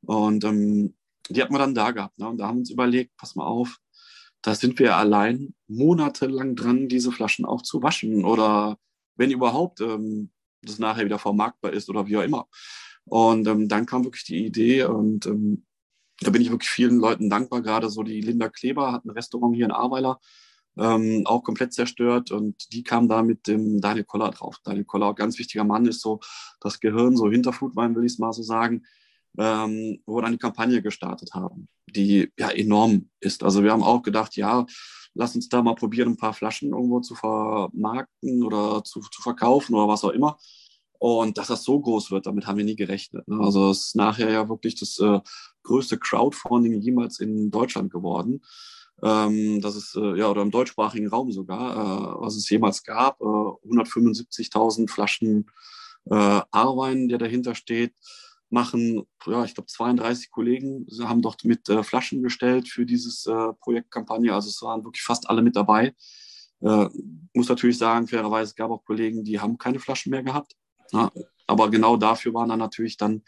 [0.00, 0.94] Und ähm,
[1.28, 2.18] die hatten wir dann da gehabt.
[2.18, 2.28] Ne?
[2.28, 3.78] Und da haben wir uns überlegt, pass mal auf,
[4.42, 8.76] da sind wir allein monatelang dran, diese Flaschen auch zu waschen oder
[9.16, 10.30] wenn überhaupt ähm,
[10.62, 12.48] das nachher wieder vermarktbar ist oder wie auch immer.
[13.04, 15.64] Und ähm, dann kam wirklich die Idee und ähm,
[16.20, 17.62] da bin ich wirklich vielen Leuten dankbar.
[17.62, 20.20] Gerade so die Linda Kleber hat ein Restaurant hier in Ahrweiler,
[20.76, 22.30] ähm, auch komplett zerstört.
[22.30, 24.58] Und die kam da mit dem Daniel Koller drauf.
[24.62, 26.20] Daniel Koller, ganz wichtiger Mann, ist so
[26.60, 28.84] das Gehirn, so hinter Foodwein, will ich es mal so sagen,
[29.38, 33.42] ähm, wo wir dann die Kampagne gestartet haben, die ja enorm ist.
[33.42, 34.66] Also wir haben auch gedacht, ja,
[35.14, 39.74] lass uns da mal probieren, ein paar Flaschen irgendwo zu vermarkten oder zu, zu verkaufen
[39.74, 40.38] oder was auch immer.
[40.98, 43.26] Und dass das so groß wird, damit haben wir nie gerechnet.
[43.26, 43.40] Ne?
[43.40, 45.20] Also es ist nachher ja wirklich das äh,
[45.64, 48.40] größte Crowdfunding jemals in Deutschland geworden.
[49.02, 53.20] Ähm, das ist, äh, ja, oder im deutschsprachigen Raum sogar, äh, was es jemals gab.
[53.20, 55.50] Äh, 175.000 Flaschen
[56.04, 57.94] äh, Arwein, der dahinter steht,
[58.52, 63.52] machen, ja, ich glaube, 32 Kollegen haben dort mit äh, Flaschen gestellt für dieses äh,
[63.60, 64.32] Projektkampagne.
[64.32, 65.94] Also es waren wirklich fast alle mit dabei.
[66.60, 66.88] Äh,
[67.34, 70.54] muss natürlich sagen, fairerweise gab auch Kollegen, die haben keine Flaschen mehr gehabt.
[70.92, 71.10] Ja,
[71.46, 73.22] aber genau dafür waren dann natürlich dann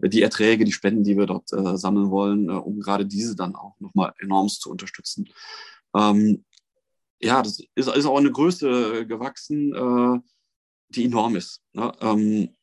[0.00, 3.56] die Erträge, die Spenden, die wir dort äh, sammeln wollen, äh, um gerade diese dann
[3.56, 5.28] auch nochmal enorm zu unterstützen.
[5.94, 6.44] Ähm,
[7.20, 10.20] ja, das ist, ist, auch eine Größe gewachsen, äh,
[10.90, 11.62] die enorm ist.
[11.72, 11.92] Ne?
[12.00, 12.56] Ähm,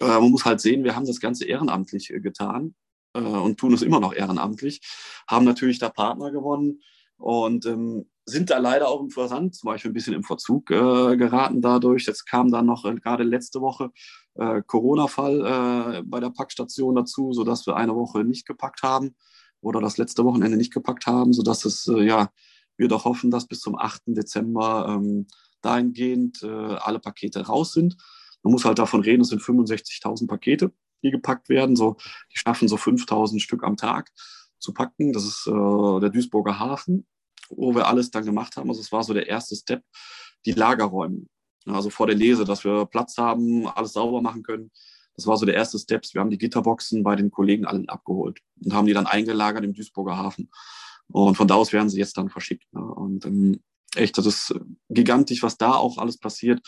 [0.00, 2.74] äh, man muss halt sehen, wir haben das Ganze ehrenamtlich äh, getan
[3.14, 4.80] äh, und tun es immer noch ehrenamtlich,
[5.28, 6.80] haben natürlich da Partner gewonnen
[7.16, 11.16] und ähm, sind da leider auch im Versand zum Beispiel ein bisschen im Verzug äh,
[11.16, 12.06] geraten dadurch.
[12.06, 13.90] Jetzt kam dann noch äh, gerade letzte Woche
[14.34, 19.14] äh, Corona-Fall äh, bei der Packstation dazu, sodass wir eine Woche nicht gepackt haben
[19.60, 22.30] oder das letzte Wochenende nicht gepackt haben, sodass es, äh, ja,
[22.76, 24.02] wir doch hoffen, dass bis zum 8.
[24.06, 25.26] Dezember ähm,
[25.62, 27.96] dahingehend alle Pakete raus sind.
[28.44, 31.74] Man muss halt davon reden, es sind 65.000 Pakete, die gepackt werden.
[31.74, 31.96] So,
[32.32, 34.12] die schaffen so 5.000 Stück am Tag
[34.60, 35.12] zu packen.
[35.12, 37.06] Das ist der Duisburger Hafen
[37.50, 38.68] wo wir alles dann gemacht haben.
[38.68, 39.82] Also es war so der erste Step,
[40.46, 41.26] die Lagerräume.
[41.66, 44.70] Also vor der Lese, dass wir Platz haben, alles sauber machen können.
[45.16, 46.04] Das war so der erste Step.
[46.12, 49.72] Wir haben die Gitterboxen bei den Kollegen allen abgeholt und haben die dann eingelagert im
[49.72, 50.50] Duisburger Hafen.
[51.06, 52.70] Und von da aus werden sie jetzt dann verschickt.
[52.72, 52.82] Ne?
[52.82, 53.60] Und ähm,
[53.94, 54.54] echt, das ist
[54.90, 56.60] gigantisch, was da auch alles passiert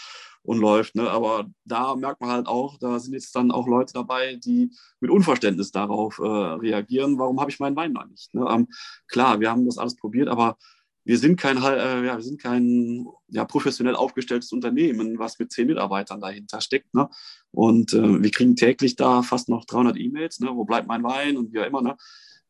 [0.46, 0.94] und läuft.
[0.94, 1.10] Ne?
[1.10, 5.10] Aber da merkt man halt auch, da sind jetzt dann auch Leute dabei, die mit
[5.10, 7.18] Unverständnis darauf äh, reagieren.
[7.18, 8.32] Warum habe ich meinen Wein noch nicht?
[8.34, 8.46] Ne?
[8.48, 8.68] Ähm,
[9.08, 10.56] klar, wir haben das alles probiert, aber
[11.04, 15.68] wir sind kein, äh, ja, wir sind kein ja, professionell aufgestelltes Unternehmen, was mit zehn
[15.68, 16.92] Mitarbeitern dahinter steckt.
[16.94, 17.08] Ne?
[17.52, 20.40] Und äh, wir kriegen täglich da fast noch 300 E-Mails.
[20.40, 20.50] Ne?
[20.52, 21.82] Wo bleibt mein Wein und wie auch immer.
[21.82, 21.96] Ne?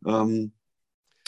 [0.07, 0.53] Ähm,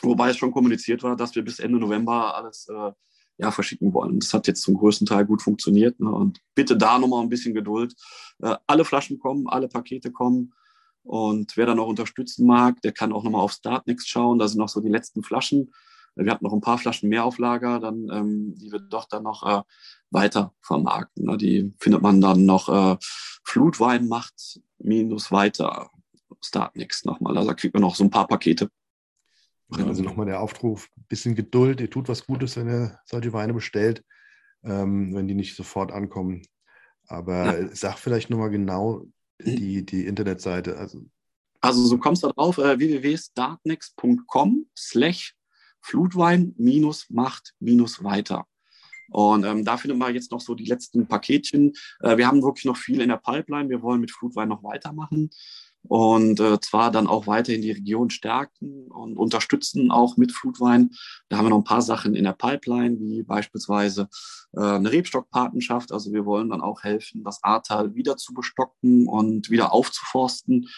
[0.02, 2.92] wobei es schon kommuniziert war, dass wir bis Ende November alles äh,
[3.38, 4.18] ja, verschicken wollen.
[4.18, 5.98] Das hat jetzt zum größten Teil gut funktioniert.
[6.00, 6.10] Ne?
[6.10, 7.94] Und bitte da nochmal ein bisschen Geduld.
[8.42, 10.52] Äh, alle Flaschen kommen, alle Pakete kommen.
[11.04, 14.38] Und wer da noch unterstützen mag, der kann auch nochmal auf Startnext schauen.
[14.38, 15.72] Da sind noch so die letzten Flaschen.
[16.16, 19.22] Wir hatten noch ein paar Flaschen mehr auf Lager, dann, ähm, die wir doch dann
[19.22, 19.62] noch äh,
[20.10, 21.24] weiter vermarkten.
[21.24, 21.36] Ne?
[21.36, 22.96] Die findet man dann noch äh,
[23.44, 25.90] Flutwein macht minus weiter.
[26.40, 27.36] Start Next nochmal.
[27.36, 28.70] Also da kriegt man noch so ein paar Pakete.
[29.70, 34.02] Also nochmal der Aufruf, bisschen Geduld, ihr tut was Gutes, wenn ihr solche Weine bestellt,
[34.64, 36.42] ähm, wenn die nicht sofort ankommen.
[37.06, 37.68] Aber ja.
[37.74, 39.04] sag vielleicht nochmal genau
[39.40, 40.78] die, die Internetseite.
[40.78, 41.04] Also,
[41.60, 45.34] also du kommst da drauf, äh, www.startnext.com slash
[45.80, 48.46] Flutwein minus Macht minus weiter.
[49.10, 51.72] Und ähm, da findet man jetzt noch so die letzten Paketchen.
[52.00, 53.68] Äh, wir haben wirklich noch viel in der Pipeline.
[53.68, 55.30] Wir wollen mit Flutwein noch weitermachen
[55.82, 60.90] und äh, zwar dann auch weiterhin die Region stärken und unterstützen auch mit Flutwein.
[61.28, 64.08] Da haben wir noch ein paar Sachen in der Pipeline, wie beispielsweise
[64.54, 65.92] äh, eine Rebstockpatenschaft.
[65.92, 70.68] Also wir wollen dann auch helfen, das Ahrtal wieder zu bestocken und wieder aufzuforsten.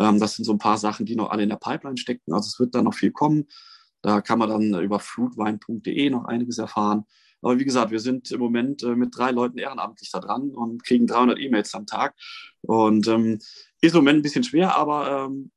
[0.00, 2.32] Ähm, das sind so ein paar Sachen, die noch alle in der Pipeline stecken.
[2.32, 3.46] Also es wird da noch viel kommen.
[4.02, 7.04] Da kann man dann über flutwein.de noch einiges erfahren.
[7.46, 10.82] Aber wie gesagt, wir sind im Moment äh, mit drei Leuten ehrenamtlich da dran und
[10.82, 12.16] kriegen 300 E-Mails am Tag.
[12.62, 13.38] Und ähm,
[13.80, 15.52] ist im Moment ein bisschen schwer, aber ähm,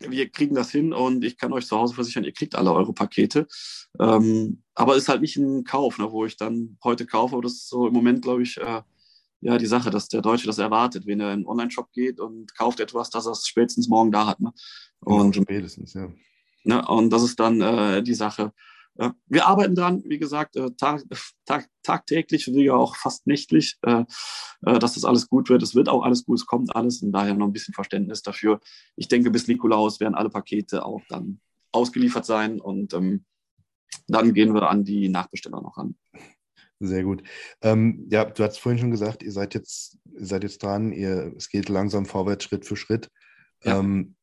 [0.00, 2.92] wir kriegen das hin und ich kann euch zu Hause versichern, ihr kriegt alle eure
[2.92, 3.46] Pakete.
[3.98, 7.40] Ähm, aber ist halt nicht ein Kauf, ne, wo ich dann heute kaufe.
[7.40, 8.82] Das ist so im Moment, glaube ich, äh,
[9.40, 12.54] ja, die Sache, dass der Deutsche das erwartet, wenn er in einen Online-Shop geht und
[12.54, 14.40] kauft etwas, dass er es spätestens morgen da hat.
[14.40, 14.52] Ne?
[15.00, 16.12] Und, genau, spätestens, ja.
[16.64, 16.86] Ne?
[16.86, 18.52] Und das ist dann äh, die Sache.
[19.26, 21.02] Wir arbeiten dran, wie gesagt, äh, tag,
[21.46, 24.04] tag, tagtäglich, ja auch fast nächtlich, äh,
[24.64, 25.62] äh, dass das alles gut wird.
[25.62, 28.60] Es wird auch alles gut, es kommt alles und daher noch ein bisschen Verständnis dafür.
[28.94, 31.40] Ich denke, bis Nikolaus werden alle Pakete auch dann
[31.72, 33.24] ausgeliefert sein und ähm,
[34.06, 35.96] dann gehen wir an die Nachbesteller noch ran.
[36.80, 37.22] Sehr gut.
[37.62, 41.32] Ähm, ja, du hast vorhin schon gesagt, ihr seid jetzt, ihr seid jetzt dran, ihr,
[41.36, 43.10] es geht langsam vorwärts, Schritt für Schritt.
[43.62, 43.78] Ja.
[43.78, 44.14] Ähm,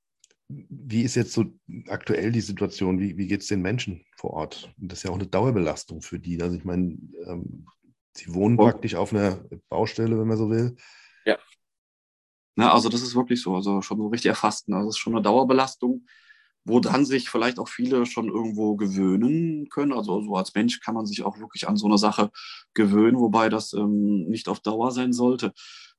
[0.69, 1.45] wie ist jetzt so
[1.87, 2.99] aktuell die Situation?
[2.99, 4.73] Wie, wie geht es den Menschen vor Ort?
[4.79, 6.41] Und das ist ja auch eine Dauerbelastung für die.
[6.41, 7.65] Also ich meine, ähm,
[8.13, 8.63] sie wohnen oh.
[8.63, 10.75] praktisch auf einer Baustelle, wenn man so will.
[11.25, 11.37] Ja.
[12.55, 13.55] Na, also das ist wirklich so.
[13.55, 14.69] Also schon so richtig erfasst.
[14.69, 14.77] Ne?
[14.77, 16.05] Also es ist schon eine Dauerbelastung,
[16.65, 19.93] wo dann sich vielleicht auch viele schon irgendwo gewöhnen können.
[19.93, 22.31] Also so als Mensch kann man sich auch wirklich an so eine Sache
[22.73, 25.53] gewöhnen, wobei das ähm, nicht auf Dauer sein sollte.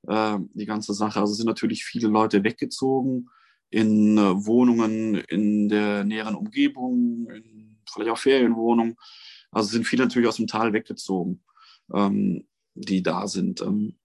[0.07, 1.21] Äh, die ganze Sache.
[1.21, 3.29] Also sind natürlich viele Leute weggezogen
[3.73, 8.97] in äh, Wohnungen in der näheren Umgebung, in vielleicht auch Ferienwohnungen.
[9.51, 11.43] Also sind viele natürlich aus dem Tal weggezogen,
[11.93, 13.61] ähm, die da sind.
[13.63, 13.99] Ähm,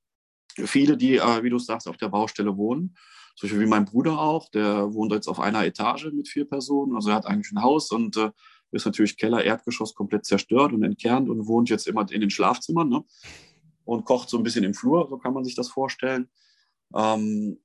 [0.65, 2.95] viele, die, äh, wie du sagst, auf der Baustelle wohnen,
[3.35, 6.95] zum Beispiel wie mein Bruder auch, der wohnt jetzt auf einer Etage mit vier Personen.
[6.95, 8.31] Also er hat eigentlich ein Haus und äh,
[8.71, 12.89] ist natürlich Keller, Erdgeschoss komplett zerstört und entkernt und wohnt jetzt immer in den Schlafzimmern
[12.89, 13.03] ne?
[13.85, 16.29] und kocht so ein bisschen im Flur, so kann man sich das vorstellen.
[16.95, 17.59] Ähm,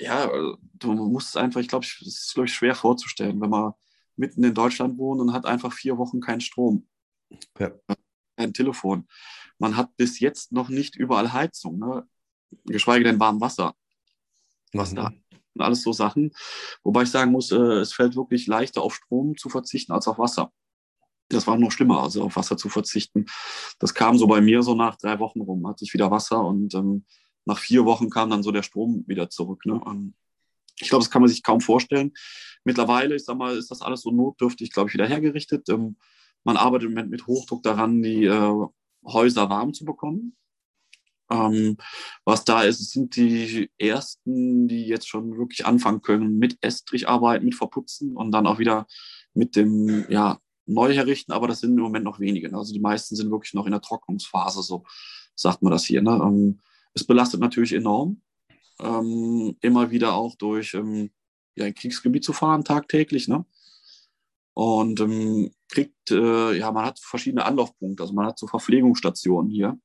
[0.00, 3.72] ja, äh, du musst einfach, ich glaube, es ist glaube ich, schwer vorzustellen, wenn man
[4.16, 6.86] mitten in Deutschland wohnt und hat einfach vier Wochen keinen Strom.
[7.58, 7.72] Ja.
[8.36, 9.06] Kein Telefon.
[9.58, 12.08] Man hat bis jetzt noch nicht überall Heizung, ne?
[12.64, 13.74] geschweige denn warm Wasser.
[14.72, 15.12] Was da?
[15.54, 16.32] Und alles so Sachen.
[16.82, 20.18] Wobei ich sagen muss, äh, es fällt wirklich leichter auf Strom zu verzichten als auf
[20.18, 20.52] Wasser.
[21.28, 23.26] Das war noch schlimmer, also auf Wasser zu verzichten.
[23.78, 26.74] Das kam so bei mir so nach drei Wochen rum, hatte ich wieder Wasser und
[26.74, 27.04] ähm,
[27.44, 29.64] nach vier Wochen kam dann so der Strom wieder zurück.
[29.66, 29.80] Ne?
[30.80, 32.12] ich glaube, das kann man sich kaum vorstellen.
[32.64, 35.68] Mittlerweile, ich sag mal, ist das alles so notdürftig, glaube ich, wieder hergerichtet.
[35.68, 35.96] Ähm,
[36.44, 38.66] man arbeitet im Moment mit Hochdruck daran, die äh,
[39.04, 40.36] Häuser warm zu bekommen.
[41.30, 41.76] Ähm,
[42.24, 47.44] was da ist, sind die ersten, die jetzt schon wirklich anfangen können mit Estrich arbeiten,
[47.44, 48.86] mit Verputzen und dann auch wieder
[49.32, 52.50] mit dem ja, neu herrichten, aber das sind im Moment noch wenige.
[52.50, 52.58] Ne?
[52.58, 54.84] Also die meisten sind wirklich noch in der Trocknungsphase, so
[55.36, 56.02] sagt man das hier.
[56.02, 56.20] Ne?
[56.22, 56.60] Ähm,
[56.94, 58.20] es belastet natürlich enorm,
[58.80, 61.10] ähm, immer wieder auch durch ähm,
[61.54, 63.28] ja, ein Kriegsgebiet zu fahren, tagtäglich.
[63.28, 63.44] Ne?
[64.54, 69.78] Und ähm, kriegt, äh, ja, man hat verschiedene Anlaufpunkte, also man hat so Verpflegungsstationen hier.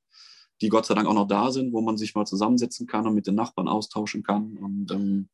[0.62, 3.14] die Gott sei Dank auch noch da sind, wo man sich mal zusammensetzen kann und
[3.14, 4.58] mit den Nachbarn austauschen kann.
[4.58, 5.30] Und ähm,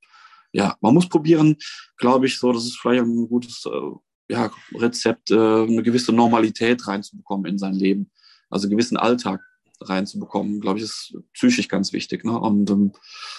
[0.51, 1.57] ja, man muss probieren,
[1.97, 6.87] glaube ich, so, das ist vielleicht ein gutes äh, ja, Rezept, äh, eine gewisse Normalität
[6.87, 8.11] reinzubekommen in sein Leben.
[8.49, 9.41] Also einen gewissen Alltag
[9.89, 12.23] reinzubekommen, glaube ich, ist psychisch ganz wichtig.
[12.23, 12.39] Ne?
[12.39, 12.91] Und ähm,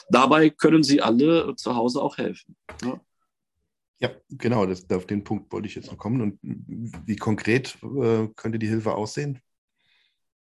[0.09, 2.57] dabei können Sie alle zu Hause auch helfen.
[2.83, 3.01] Ne?
[3.99, 6.21] Ja, genau, das, auf den Punkt wollte ich jetzt noch kommen.
[6.21, 6.39] Und
[7.07, 9.41] wie konkret äh, könnte die Hilfe aussehen?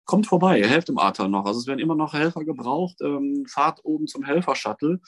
[0.06, 1.44] Kommt vorbei, helft im Ahrtal noch.
[1.44, 2.96] Also es werden immer noch Helfer gebraucht.
[3.02, 5.00] Ähm, fahrt oben zum Helfer-Shuttle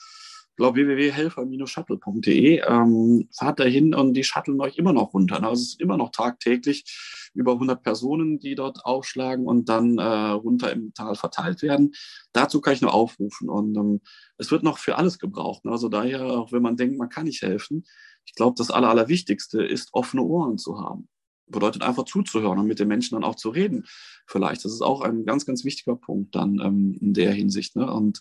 [0.57, 2.61] glaube www.helfer-shuttle.de.
[2.67, 5.39] Ähm, fahrt dahin und die shuttlen euch immer noch runter.
[5.39, 5.47] Ne?
[5.47, 10.03] Also es ist immer noch tagtäglich über 100 Personen, die dort aufschlagen und dann äh,
[10.03, 11.93] runter im Tal verteilt werden.
[12.33, 13.49] Dazu kann ich nur aufrufen.
[13.49, 14.01] Und ähm,
[14.37, 15.63] es wird noch für alles gebraucht.
[15.63, 15.71] Ne?
[15.71, 17.85] Also daher, auch wenn man denkt, man kann nicht helfen,
[18.25, 21.07] ich glaube, das Aller, Allerwichtigste ist, offene Ohren zu haben.
[21.45, 23.85] Bedeutet einfach zuzuhören und mit den Menschen dann auch zu reden.
[24.25, 24.65] Vielleicht.
[24.65, 27.77] Das ist auch ein ganz, ganz wichtiger Punkt dann ähm, in der Hinsicht.
[27.77, 27.89] Ne?
[27.89, 28.19] Und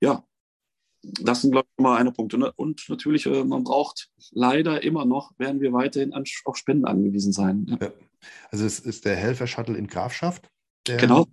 [0.00, 0.24] ja,
[1.02, 2.38] das sind, glaube ich, immer eine Punkte.
[2.38, 2.52] Ne?
[2.52, 7.78] Und natürlich, äh, man braucht leider immer noch, werden wir weiterhin auf Spenden angewiesen sein.
[7.80, 7.92] Ja.
[8.50, 10.48] Also es ist der Helfer-Shuttle in Grafschaft,
[10.86, 11.26] der, genau.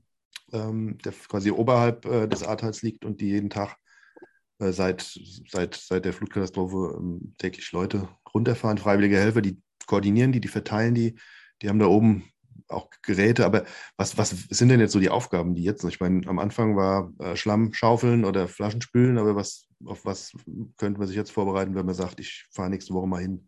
[0.52, 3.78] ähm, der quasi oberhalb äh, des Ahrtals liegt und die jeden Tag
[4.60, 5.02] äh, seit,
[5.48, 10.96] seit, seit der Flutkatastrophe ähm, täglich Leute runterfahren, freiwillige Helfer, die koordinieren die, die verteilen
[10.96, 11.16] die,
[11.62, 12.24] die haben da oben
[12.70, 13.66] auch Geräte, aber
[13.98, 17.12] was, was sind denn jetzt so die Aufgaben, die jetzt, ich meine, am Anfang war
[17.20, 20.34] äh, Schlamm schaufeln oder Flaschen spülen, aber was, auf was
[20.78, 23.48] könnte man sich jetzt vorbereiten, wenn man sagt, ich fahre nächste Woche mal hin?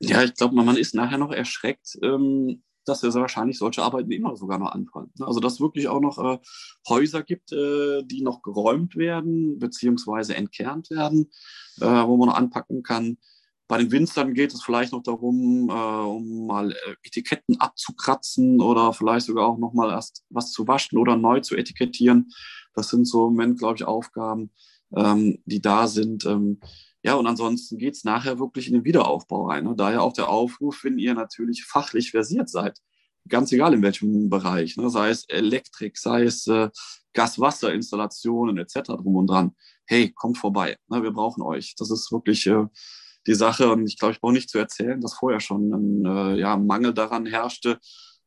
[0.00, 4.36] Ja, ich glaube, man ist nachher noch erschreckt, ähm, dass ja wahrscheinlich solche Arbeiten immer
[4.36, 5.10] sogar noch anfallen.
[5.18, 5.26] Ne?
[5.26, 6.38] Also, dass es wirklich auch noch äh,
[6.88, 11.30] Häuser gibt, äh, die noch geräumt werden, beziehungsweise entkernt werden,
[11.80, 13.18] äh, wo man noch anpacken kann.
[13.68, 18.92] Bei den Winzern geht es vielleicht noch darum, äh, um mal äh, Etiketten abzukratzen oder
[18.92, 22.30] vielleicht sogar auch nochmal erst was zu waschen oder neu zu etikettieren.
[22.74, 24.52] Das sind so im Moment, glaube ich, Aufgaben,
[24.94, 26.24] ähm, die da sind.
[26.26, 26.60] Ähm,
[27.02, 29.64] ja, und ansonsten geht es nachher wirklich in den Wiederaufbau rein.
[29.64, 29.74] Ne?
[29.76, 32.78] Daher auch der Aufruf, wenn ihr natürlich fachlich versiert seid,
[33.28, 34.90] ganz egal in welchem Bereich, ne?
[34.90, 36.68] sei es Elektrik, sei es äh,
[37.14, 38.88] Gas-Wasser-Installationen etc.
[38.88, 39.56] drum und dran.
[39.86, 41.02] Hey, kommt vorbei, ne?
[41.02, 41.74] wir brauchen euch.
[41.76, 42.66] Das ist wirklich äh,
[43.26, 43.70] die Sache.
[43.70, 46.94] Und ich glaube, ich brauche nicht zu erzählen, dass vorher schon ein äh, ja, Mangel
[46.94, 47.78] daran herrschte,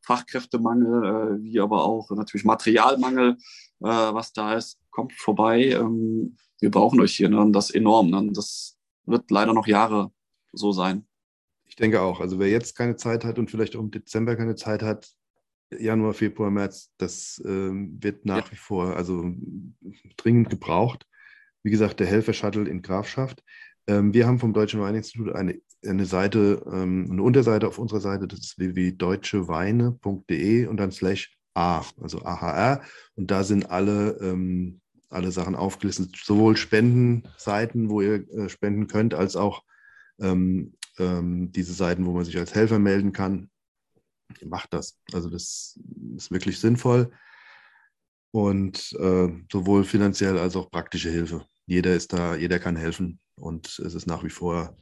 [0.02, 3.36] Fachkräftemangel, äh, wie aber auch natürlich Materialmangel,
[3.80, 5.70] äh, was da ist, kommt vorbei.
[5.70, 7.40] Ähm, wir brauchen euch hier, ne?
[7.40, 8.10] und das enorm.
[8.10, 8.30] Ne?
[8.32, 10.10] Das wird leider noch Jahre
[10.52, 11.06] so sein.
[11.64, 12.20] Ich denke auch.
[12.20, 15.08] Also wer jetzt keine Zeit hat und vielleicht auch im Dezember keine Zeit hat,
[15.78, 18.52] Januar, Februar, März, das ähm, wird nach ja.
[18.52, 19.32] wie vor also
[20.16, 21.06] dringend gebraucht.
[21.62, 23.44] Wie gesagt, der Helfer-Shuttle in Grafschaft.
[23.90, 28.28] Ähm, wir haben vom Deutschen Weininstitut eine, eine Seite, ähm, eine Unterseite auf unserer Seite,
[28.28, 32.82] das ist www.deutscheweine.de und dann slash A, also AHR.
[33.16, 39.14] Und da sind alle, ähm, alle Sachen aufgelistet, sowohl Spendenseiten, wo ihr äh, spenden könnt,
[39.14, 39.64] als auch
[40.22, 43.48] diese Seiten, wo man sich als Helfer melden kann.
[44.44, 44.98] Macht das.
[45.14, 45.80] Also das
[46.14, 47.10] ist wirklich sinnvoll
[48.30, 51.46] und äh, sowohl finanziell als auch praktische Hilfe.
[51.64, 54.76] Jeder ist da, jeder kann helfen und es ist nach wie vor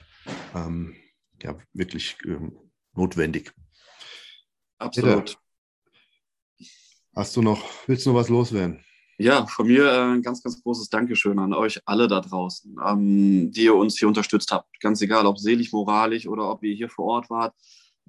[0.54, 0.96] ähm,
[1.42, 2.58] ja, wirklich ähm,
[2.94, 3.52] notwendig.
[4.78, 5.24] Absolut.
[5.24, 6.68] Peter,
[7.14, 8.84] hast du noch, willst du noch was loswerden?
[9.20, 13.50] Ja, von mir äh, ein ganz, ganz großes Dankeschön an euch alle da draußen, ähm,
[13.50, 14.68] die ihr uns hier unterstützt habt.
[14.80, 17.52] Ganz egal, ob selig, moralisch oder ob ihr hier vor Ort wart.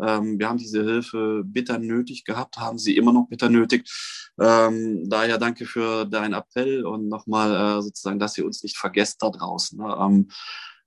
[0.01, 3.89] Ähm, wir haben diese Hilfe bitter nötig gehabt, haben sie immer noch bitter nötig.
[4.39, 9.21] Ähm, daher danke für deinen Appell und nochmal äh, sozusagen, dass ihr uns nicht vergesst
[9.21, 9.77] da draußen.
[9.77, 9.97] Ne?
[9.99, 10.29] Ähm,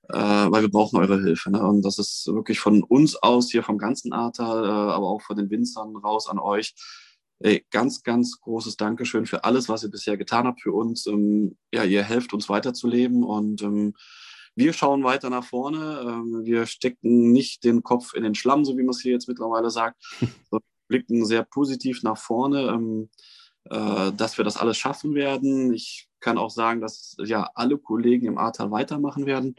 [0.09, 1.51] äh, weil wir brauchen eure Hilfe.
[1.51, 1.63] Ne?
[1.63, 5.37] Und das ist wirklich von uns aus hier vom ganzen Ahrtal, äh, aber auch von
[5.37, 6.75] den Winzern raus an euch.
[7.41, 11.07] Ey, ganz, ganz großes Dankeschön für alles, was ihr bisher getan habt für uns.
[11.07, 13.95] Ähm, ja, ihr helft uns weiterzuleben und ähm,
[14.55, 16.05] wir schauen weiter nach vorne.
[16.07, 19.29] Ähm, wir stecken nicht den Kopf in den Schlamm, so wie man es hier jetzt
[19.29, 20.03] mittlerweile sagt,
[20.51, 23.09] Wir blicken sehr positiv nach vorne, ähm,
[23.71, 25.73] äh, dass wir das alles schaffen werden.
[25.73, 29.57] Ich kann auch sagen, dass ja alle Kollegen im Ahrtal weitermachen werden,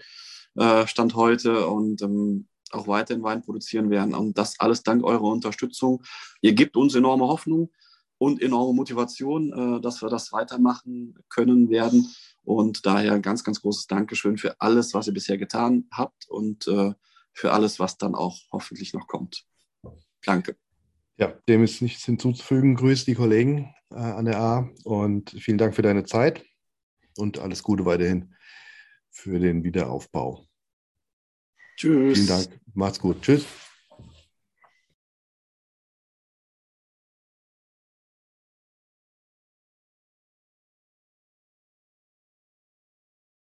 [0.56, 4.14] äh, Stand heute und ähm, auch weiterhin Wein produzieren werden.
[4.14, 6.04] Und das alles dank eurer Unterstützung.
[6.42, 7.72] Ihr gebt uns enorme Hoffnung
[8.18, 12.14] und enorme Motivation, äh, dass wir das weitermachen können werden.
[12.44, 16.94] Und daher ganz, ganz großes Dankeschön für alles, was ihr bisher getan habt und äh,
[17.32, 19.46] für alles, was dann auch hoffentlich noch kommt.
[20.26, 20.56] Danke.
[21.18, 22.76] Ja, dem ist nichts hinzuzufügen.
[22.76, 26.44] Grüß die Kollegen äh, an der A und vielen Dank für deine Zeit
[27.18, 28.34] und alles Gute weiterhin
[29.10, 30.46] für den Wiederaufbau.
[31.78, 32.18] Tschüss.
[32.18, 32.60] Vielen Dank.
[32.74, 33.22] Macht's gut.
[33.22, 33.46] Tschüss.